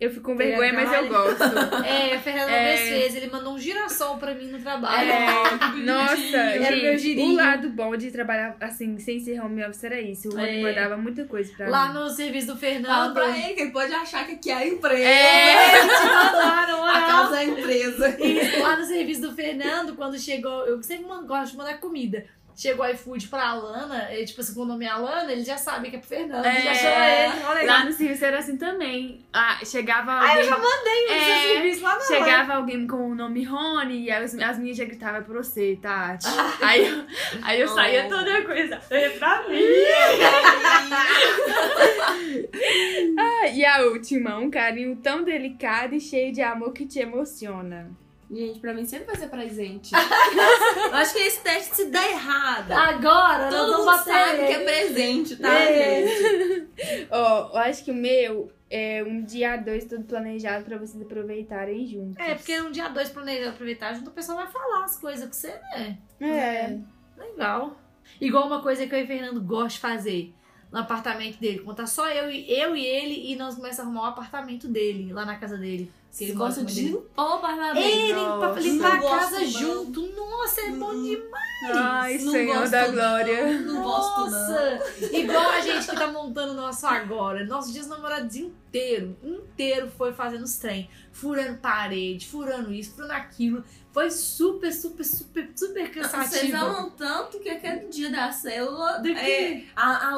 [0.00, 1.40] Eu fico com vergonha, mas eu gosto.
[1.84, 2.76] É, o Fernando É.
[2.76, 5.10] fez, ele mandou um girassol pra mim no trabalho.
[5.10, 7.32] É, nossa, Era meu girinho.
[7.32, 10.28] o lado bom de trabalhar assim, sem ser home office era isso.
[10.28, 10.62] O Rony É.
[10.62, 11.94] mandava muita coisa pra Lá mim.
[11.94, 13.12] no serviço do Fala Fernando.
[13.12, 15.04] pra ele que ele pode achar que aqui é a empresa.
[15.04, 15.78] É.
[15.82, 18.08] Eles te mandaram, A casa é a empresa.
[18.24, 22.24] Isso, lá no serviço do Fernando, quando chegou, eu sempre gosto de mandar comida.
[22.56, 25.56] Chegou o iFood pra Alana, e, tipo assim, com o nome é Alana, ele já
[25.56, 26.60] sabe que é pro Fernando, É.
[26.62, 27.44] já chama ele.
[27.46, 29.24] Olha Lá no serviço era assim também.
[29.32, 30.28] Ah, chegava alguém.
[30.30, 33.44] Ah, eu já mandei no É, seu serviço lá na Chegava alguém com o nome
[33.44, 36.26] Rony e as, as minhas já gritavam é pra você, Tati.
[36.60, 37.04] Aí, eu-
[37.42, 38.80] aí eu saía toda coisa.
[38.90, 39.56] É pra mim.
[43.18, 47.90] Ah, e a última, um carinho tão delicado e cheio de amor que te emociona.
[48.30, 49.90] Gente, pra mim sempre vai ser presente.
[49.96, 52.70] eu acho que esse teste se der errado.
[52.70, 56.06] Agora, Todo mundo bater sabe que é presente, tá, É.
[56.06, 56.68] gente?
[57.10, 61.84] Ó, eu acho que o meu é um dia dois tudo planejado pra vocês aproveitarem
[61.88, 62.24] juntos.
[62.24, 65.32] É, porque um dia dois planejado aproveitar junto, o pessoal vai falar as coisas com
[65.32, 65.98] você, né?
[66.20, 66.78] É.
[67.18, 67.76] Legal.
[68.20, 70.34] Igual uma coisa que eu e o Fernando gostam de fazer
[70.70, 71.58] no apartamento dele.
[71.60, 75.12] Contar só eu e, eu e ele e nós começamos a arrumar o apartamento dele,
[75.12, 75.90] lá na casa dele.
[76.10, 77.86] Vocês Ele com de limpar o apartamento.
[77.86, 79.60] Ele pra limpar a Não casa gosto, não.
[79.84, 80.06] junto.
[80.16, 81.02] Nossa, é bom Hum.
[81.04, 81.50] demais.
[81.74, 82.92] Ai, Não Senhor gosto, da não.
[82.94, 83.60] Glória.
[83.60, 84.30] Não gosto, não.
[84.30, 84.80] Nossa!
[85.12, 87.44] Igual a gente que tá montando o nosso agora.
[87.44, 90.88] Nossos dias namorados inteiro, inteiro foi fazendo os trem.
[91.12, 93.62] Furando parede, furando isso, furando aquilo.
[93.92, 96.56] Foi super, super, super, super Vocês cansativo.
[96.56, 99.18] amam tanto que aquele dia da célula, Do quê?
[99.18, 100.16] é, a, a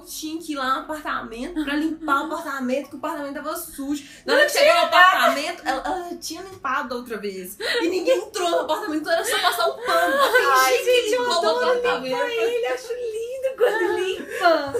[0.00, 3.56] que tinha que ir lá no apartamento pra limpar o apartamento, que o apartamento tava
[3.56, 4.04] sujo.
[4.26, 5.15] Na hora que chegou no apartamento,
[5.64, 7.56] ela, ela já tinha limpado outra vez.
[7.58, 10.16] E ninguém entrou no apartamento, era só passar um pano
[10.52, 12.16] Ai, gente, eu adoro apartamento.
[12.16, 13.25] Ele acho lindo
[13.56, 14.74] quando limpa.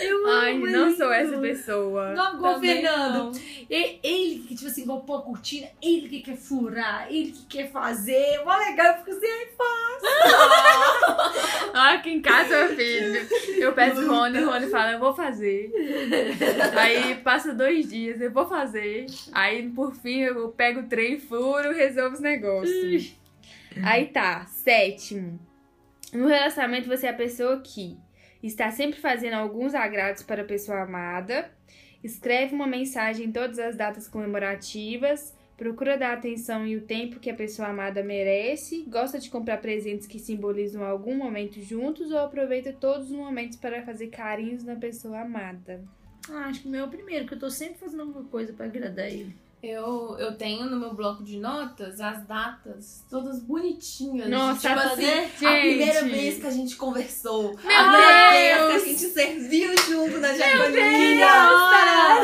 [0.00, 2.12] Eu Ai, amo, não sou essa pessoa.
[2.12, 3.14] Não, igual o Fernando.
[3.14, 3.32] não.
[3.70, 7.70] E- Ele que, tipo assim, pôr a cortina, ele que quer furar, ele que quer
[7.70, 8.42] fazer.
[8.44, 9.46] Mó legal, eu fico assim, ai,
[11.72, 13.28] Ah, aqui em casa, meu filho.
[13.58, 15.70] Eu peço o Rony, o Rony fala, eu vou fazer.
[16.76, 19.06] Aí passa dois dias, eu vou fazer.
[19.32, 23.14] Aí, por fim, eu pego o trem, furo, resolvo os negócios.
[23.84, 25.38] Aí tá, sétimo.
[26.12, 27.96] No relacionamento, você é a pessoa que
[28.42, 31.50] está sempre fazendo alguns agrados para a pessoa amada,
[32.02, 37.28] escreve uma mensagem em todas as datas comemorativas, Procura dar atenção e o tempo que
[37.28, 38.82] a pessoa amada merece.
[38.88, 43.82] Gosta de comprar presentes que simbolizam algum momento juntos ou aproveita todos os momentos para
[43.82, 45.84] fazer carinhos na pessoa amada.
[46.30, 48.54] Ah, acho que o meu é o primeiro, que eu tô sempre fazendo alguma coisa
[48.54, 49.36] pra agradar ele.
[49.62, 54.30] Eu, eu tenho no meu bloco de notas as datas todas bonitinhas.
[54.30, 55.46] Nossa, tipo tá assim, gente.
[55.46, 57.54] a primeira vez que a gente conversou.
[57.62, 58.72] Meu a primeira Deus!
[58.72, 60.38] vez que a gente serviu junto na Deus!
[60.38, 61.28] japoninha.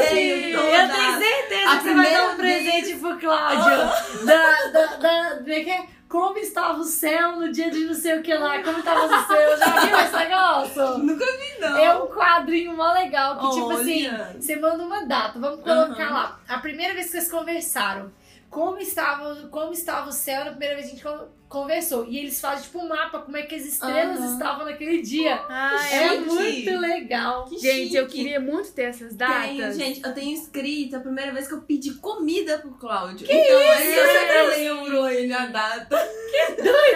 [0.09, 0.81] Tenho todas.
[0.81, 4.25] Eu tenho certeza A que você vai dar um presente pro Cláudio.
[4.25, 5.96] da, da, da, é?
[6.09, 8.63] Como estava o céu no dia de não sei o que lá?
[8.63, 9.59] Como estava o céu?
[9.59, 10.99] Já viu esse negócio?
[10.99, 11.77] Nunca vi, não.
[11.77, 14.37] É um quadrinho mó legal que, tipo assim, Olha.
[14.39, 16.13] você manda uma data, vamos colocar Aham.
[16.15, 16.41] lá.
[16.49, 18.13] A primeira vez que vocês conversaram.
[18.51, 22.07] Como estava, como estava o céu na primeira vez que a gente con- conversou.
[22.07, 24.33] E eles fazem tipo um mapa, como é que as estrelas Aham.
[24.33, 25.41] estavam naquele dia.
[25.49, 26.25] Ai, É chique.
[26.27, 27.45] muito legal.
[27.47, 28.17] Que Gente, eu chique.
[28.17, 29.47] queria muito ter essas datas.
[29.47, 33.27] Tenho, gente, eu tenho escrito a primeira vez que eu pedi comida pro Cláudio.
[33.27, 33.83] Que então, isso?
[34.01, 35.97] Eu sempre lembro ele a data.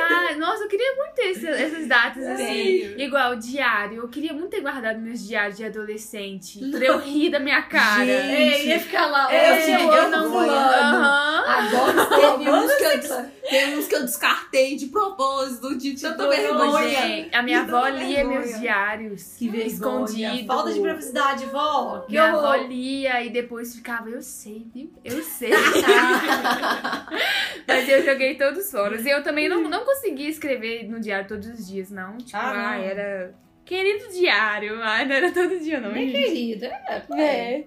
[0.03, 2.45] Ah, nossa, eu queria muito ter esse- essas datas assim.
[2.47, 3.01] Tenho.
[3.01, 3.99] Igual diário.
[4.03, 6.59] Eu queria muito ter guardado meus diários de adolescente.
[6.71, 8.05] Pra eu rir da minha cara.
[8.05, 8.11] Gente.
[8.11, 9.33] É, ia ficar lá.
[9.33, 10.49] É, hoje eu eu eu amo não.
[10.49, 11.45] Aham.
[11.47, 16.17] Agora Teve uns, que eu, eu teve uns que eu descartei de propósito, de tanta
[16.25, 16.89] dor, vergonha.
[17.01, 18.39] Gente, a minha Que avó tanta lia vergonha.
[18.41, 19.35] meus diários.
[19.39, 19.67] Que vergonha.
[19.73, 20.47] Escondido.
[20.47, 22.01] Falta de privacidade, vó.
[22.01, 24.93] Que Minha avó lia e depois ficava, eu sei, viu?
[25.05, 25.51] Eu sei.
[27.67, 28.97] Mas eu joguei todos fora.
[28.97, 32.17] E eu também não, não conseguia escrever no diário todos os dias, não.
[32.19, 32.85] Tipo, Ah, ah, não.
[32.85, 33.35] era.
[33.65, 35.93] Querido diário, ah, não era todo dia, não.
[35.93, 36.25] Minha gente.
[36.25, 36.67] querida.
[36.67, 37.65] É, É.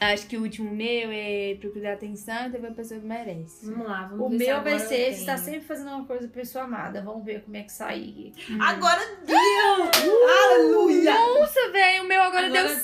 [0.00, 3.66] Acho que o último meu é procurar atenção e teve a pessoa que merece.
[3.66, 5.38] Vamos lá, vamos O ver se meu agora vai ser tá tenho.
[5.44, 7.02] sempre fazendo uma coisa pra pessoa amada.
[7.02, 8.32] Vamos ver como é que sai.
[8.60, 10.28] Agora deu!
[10.28, 11.12] Aleluia!
[11.14, 12.76] Nossa, velho, o meu agora, Agora deu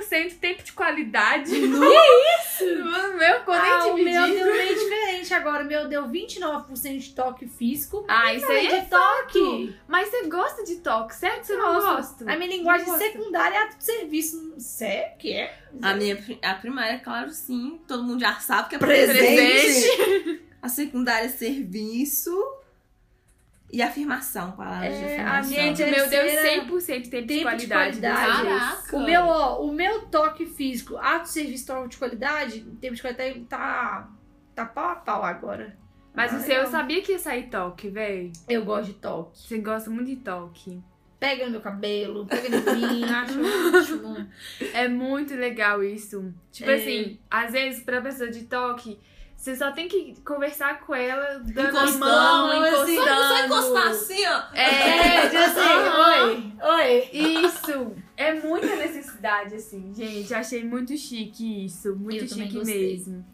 [0.00, 1.50] 100% tempo de qualidade.
[1.62, 2.64] Que isso?
[2.64, 5.64] O meu ficou Ah, nem o meu deu meio diferente agora.
[5.64, 8.04] O meu deu 29% de toque físico.
[8.08, 9.74] Ah, isso aí é de toque.
[9.88, 11.40] Mas você gosta de toque, certo?
[11.40, 11.96] que Você não Gosto.
[11.96, 12.32] gosta?
[12.32, 14.54] A minha linguagem Não secundária é ato de serviço.
[14.58, 15.61] Sério que é?
[15.80, 17.80] A minha a primária, claro, sim.
[17.88, 19.18] Todo mundo já sabe que é Presente.
[19.18, 20.42] presente.
[20.60, 22.30] A secundária é serviço.
[23.72, 25.50] E afirmação, palavras de É, a afirmação.
[25.50, 28.00] minha Gente, meu deu terceira- 100% tempo, tempo de de qualidade.
[28.00, 28.42] qualidade.
[28.48, 28.96] Caraca.
[28.96, 33.00] O meu, ó, o meu toque físico, ato de serviço toque de qualidade, tempo de
[33.00, 34.10] qualidade tá,
[34.54, 35.74] tá pau a pau agora.
[36.14, 38.30] Mas Ah, o seu, eu sabia que ia sair toque, véi.
[38.46, 39.38] Eu gosto de toque.
[39.38, 40.78] Você gosta muito de toque.
[41.22, 43.38] Pega no meu cabelo, pega em mim, acho
[43.94, 44.26] ótimo.
[44.74, 46.34] É muito legal isso.
[46.50, 46.74] Tipo É.
[46.74, 48.98] assim, às vezes, pra pessoa de toque,
[49.36, 52.94] você só tem que conversar com ela, dando a Encostando, mão, assim.
[52.96, 53.22] encostando.
[53.28, 54.56] Só encostar assim, ó.
[54.56, 56.18] É, tipo assim, aham.
[56.18, 57.10] oi, oi.
[57.44, 57.94] Isso!
[58.16, 60.34] É muita necessidade, assim, gente.
[60.34, 61.94] Achei muito chique isso.
[61.96, 63.24] Muito Eu chique mesmo.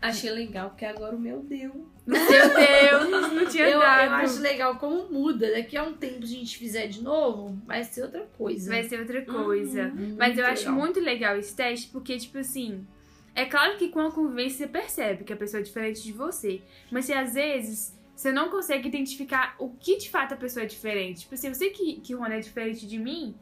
[0.00, 1.86] Achei legal, porque agora o meu deu.
[2.10, 4.14] Meu Deus, não tinha Eu, eu dado.
[4.14, 5.50] acho legal como muda.
[5.52, 8.70] Daqui a um tempo, se a gente fizer de novo, vai ser outra coisa.
[8.70, 9.88] Vai ser outra coisa.
[9.88, 10.74] Muito Mas eu acho legal.
[10.74, 12.86] muito legal esse teste, porque, tipo assim,
[13.34, 16.60] é claro que com a convivência você percebe que a pessoa é diferente de você.
[16.90, 20.66] Mas se às vezes você não consegue identificar o que de fato a pessoa é
[20.66, 21.20] diferente.
[21.20, 23.34] Tipo assim, eu sei que, que o Rony é diferente de mim,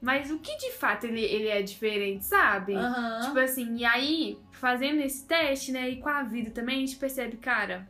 [0.00, 2.74] mas o que de fato ele, ele é diferente, sabe?
[2.74, 3.20] Aham.
[3.26, 6.96] Tipo assim, e aí, fazendo esse teste, né, e com a vida também, a gente
[6.96, 7.86] percebe, cara,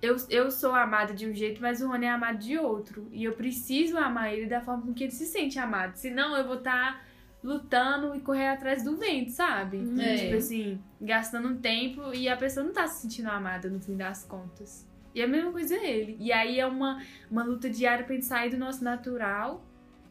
[0.00, 3.08] eu, eu sou amada de um jeito, mas o Rony é amado de outro.
[3.10, 5.96] E eu preciso amar ele da forma com que ele se sente amado.
[5.96, 7.04] Senão eu vou estar
[7.42, 9.78] lutando e correr atrás do vento, sabe?
[10.00, 10.16] É.
[10.16, 13.96] Tipo assim, gastando um tempo e a pessoa não tá se sentindo amada no fim
[13.96, 14.86] das contas.
[15.14, 16.16] E a mesma coisa é ele.
[16.20, 19.64] E aí é uma, uma luta diária pra gente sair do nosso natural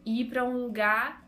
[0.06, 1.26] e ir pra um lugar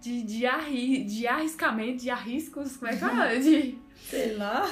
[0.00, 3.28] de, de, arri, de arriscamento, de arriscos, como é que fala?
[3.38, 3.78] De,
[4.08, 4.62] Sei lá.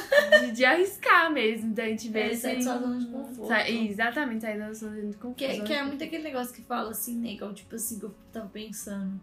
[0.41, 2.41] de, de arriscar mesmo, da gente ver É, se...
[2.43, 3.47] sai da sua zona de conforto.
[3.49, 5.37] Sa- Exatamente, sair da nossa zona de conforto.
[5.37, 7.25] Que, é- que é muito aquele negócio que fala assim?
[7.27, 9.21] Igual, tipo assim, que eu tava pensando.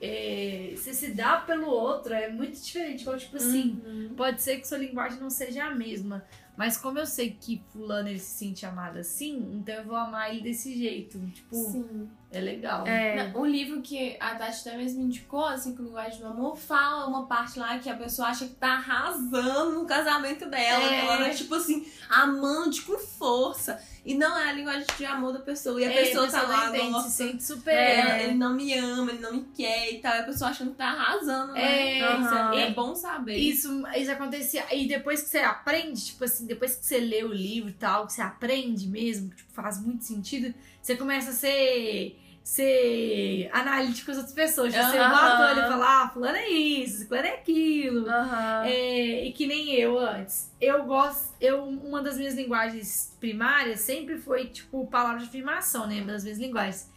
[0.00, 3.02] É, você se dá pelo outro é muito diferente.
[3.02, 4.14] Igual, tipo assim, Uhum.
[4.16, 6.24] pode ser que sua linguagem não seja a mesma.
[6.56, 10.30] Mas como eu sei que fulano ele se sente amado assim, então eu vou amar
[10.32, 11.18] ele desse jeito.
[11.32, 12.08] Tipo, Sim.
[12.30, 12.86] É legal.
[12.86, 17.06] É, O livro que a Tati até mesmo indicou, assim, com linguagem do amor, fala
[17.06, 20.84] uma parte lá que a pessoa acha que tá arrasando no casamento dela.
[20.84, 20.88] É.
[21.00, 23.80] que Ela é, tipo assim, amante com força.
[24.04, 25.78] E não é a linguagem de amor da pessoa.
[25.80, 27.74] E a É, pessoa tá lá, entende, se nossa, sente super.
[27.74, 30.14] é, ele não me ama, ele não me quer e tal.
[30.14, 31.60] E a pessoa achando que tá arrasando, né?
[31.62, 32.54] É, é- aham.
[32.58, 33.36] é bom saber.
[33.36, 34.64] Isso, isso acontecia.
[34.74, 38.06] E depois que você aprende, tipo assim, depois que você lê o livro e tal,
[38.06, 42.18] que você aprende mesmo, que tipo, faz muito sentido, você começa a ser
[42.48, 44.72] ser analítico com as outras pessoas.
[44.72, 48.08] Tipo, Você bota ele e fala, ah, fulano é isso, fulano é aquilo.
[48.08, 48.64] Aham.
[48.64, 50.50] É, e que nem eu antes.
[50.58, 51.34] Eu gosto.
[51.38, 55.96] Eu, uma das minhas linguagens primárias sempre foi, tipo, palavra de afirmação, né?
[55.96, 56.90] Uma das minhas linguagens.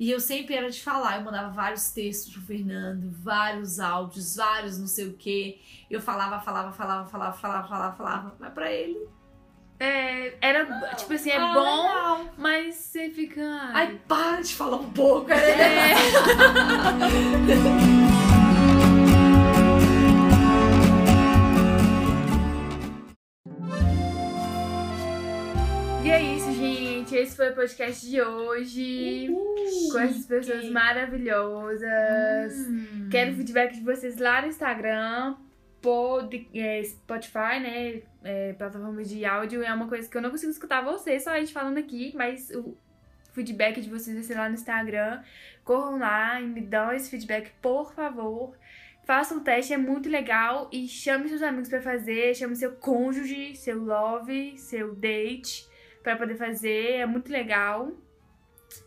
[0.00, 1.18] E eu sempre era de falar.
[1.18, 5.58] Eu mandava vários textos pro Fernando, vários áudios, vários não sei o quê.
[5.90, 8.36] Eu falava, falava, falava, falava, falava, falava, falava.
[8.38, 9.06] Mas pra ele.
[9.78, 10.64] É, era,
[10.96, 12.24] tipo assim, é ah, bom, legal.
[12.38, 13.42] mas você fica.
[13.74, 15.36] Ai, para de falar um pouco, né?
[15.36, 15.94] É.
[26.06, 27.16] E é isso, gente.
[27.16, 29.28] Esse foi o podcast de hoje.
[29.90, 30.72] com essas pessoas chique.
[30.72, 32.68] maravilhosas.
[32.68, 33.08] Hum.
[33.10, 35.34] Quero feedback de vocês lá no Instagram,
[35.86, 38.02] pod, é, Spotify, né?
[38.24, 39.62] É, plataformas de áudio.
[39.62, 42.50] É uma coisa que eu não consigo escutar vocês, só a gente falando aqui, mas
[42.50, 42.76] o
[43.32, 45.22] feedback de vocês vai ser lá no Instagram.
[45.62, 48.56] Corram lá e me dão esse feedback, por favor.
[49.04, 50.68] Façam o teste, é muito legal.
[50.72, 52.34] E chame seus amigos pra fazer.
[52.34, 55.68] Chame seu cônjuge, seu love, seu date
[56.02, 56.94] pra poder fazer.
[56.94, 57.92] É muito legal.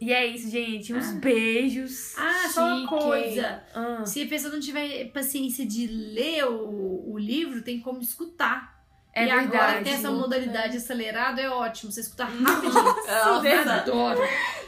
[0.01, 0.93] E é isso, gente.
[0.93, 1.19] Uns Ah.
[1.19, 2.13] beijos.
[2.17, 3.61] Ah, só uma coisa.
[3.73, 4.05] Ah.
[4.05, 8.77] Se a pessoa não tiver paciência de ler o, o livro, tem como escutar.
[9.13, 9.83] É e agora verdade.
[9.85, 11.91] tem essa modalidade acelerada, é ótimo.
[11.91, 12.95] Você escuta rapidinho.
[13.07, 14.21] É, Eu adoro.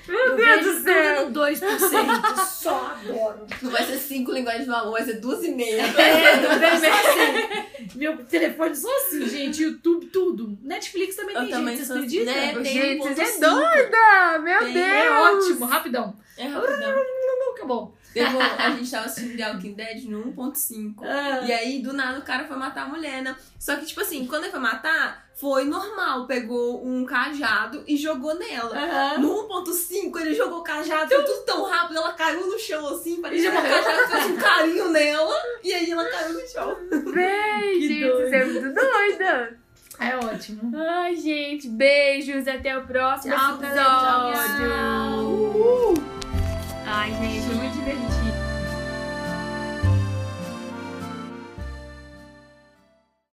[0.08, 1.26] Meu Eu Deus vejo do céu.
[1.26, 2.46] tudo no 2%.
[2.48, 3.46] Só adoro.
[3.62, 5.82] Não vai ser cinco linguagens do amor, vai ser duas e meia.
[5.84, 7.98] É, não deve ser assim.
[7.98, 9.62] Meu telefone só assim, gente.
[9.64, 10.58] YouTube, tudo.
[10.62, 12.34] Netflix também Eu tem também gente, vocês acreditam?
[12.34, 12.54] né?
[12.54, 13.40] Tem Gente, você é 1.5.
[13.40, 14.40] doida!
[14.40, 14.88] Meu Tem, Deus!
[14.88, 16.16] É ótimo, rapidão.
[16.38, 16.96] É rapidão.
[17.56, 17.96] Acabou.
[18.14, 21.04] Teve um- a gente tava assistindo The Walking Dead no 1.5.
[21.06, 21.42] Ah.
[21.46, 23.36] E aí, do nada, o cara foi matar a mulher, né?
[23.60, 26.28] Só que, tipo assim, quando ele foi matar, foi normal.
[26.28, 28.76] Pegou um cajado e jogou nela.
[28.78, 29.18] Aham.
[29.20, 33.22] No 1.5, ele jogou o cajado, foi tudo tão rápido, ela caiu no chão assim,
[33.22, 35.34] parecia que o cajado fez um carinho nela,
[35.64, 36.76] e aí ela caiu no chão.
[37.14, 38.30] Gente, doido.
[38.30, 39.58] você é muito doida!
[40.00, 40.72] É ótimo.
[40.76, 43.76] Ai, gente, beijos, até o próximo Tchau, episódio!
[43.76, 45.94] galera, tchau.
[45.96, 46.21] Ai,
[46.92, 48.11] gente, foi muito divertido.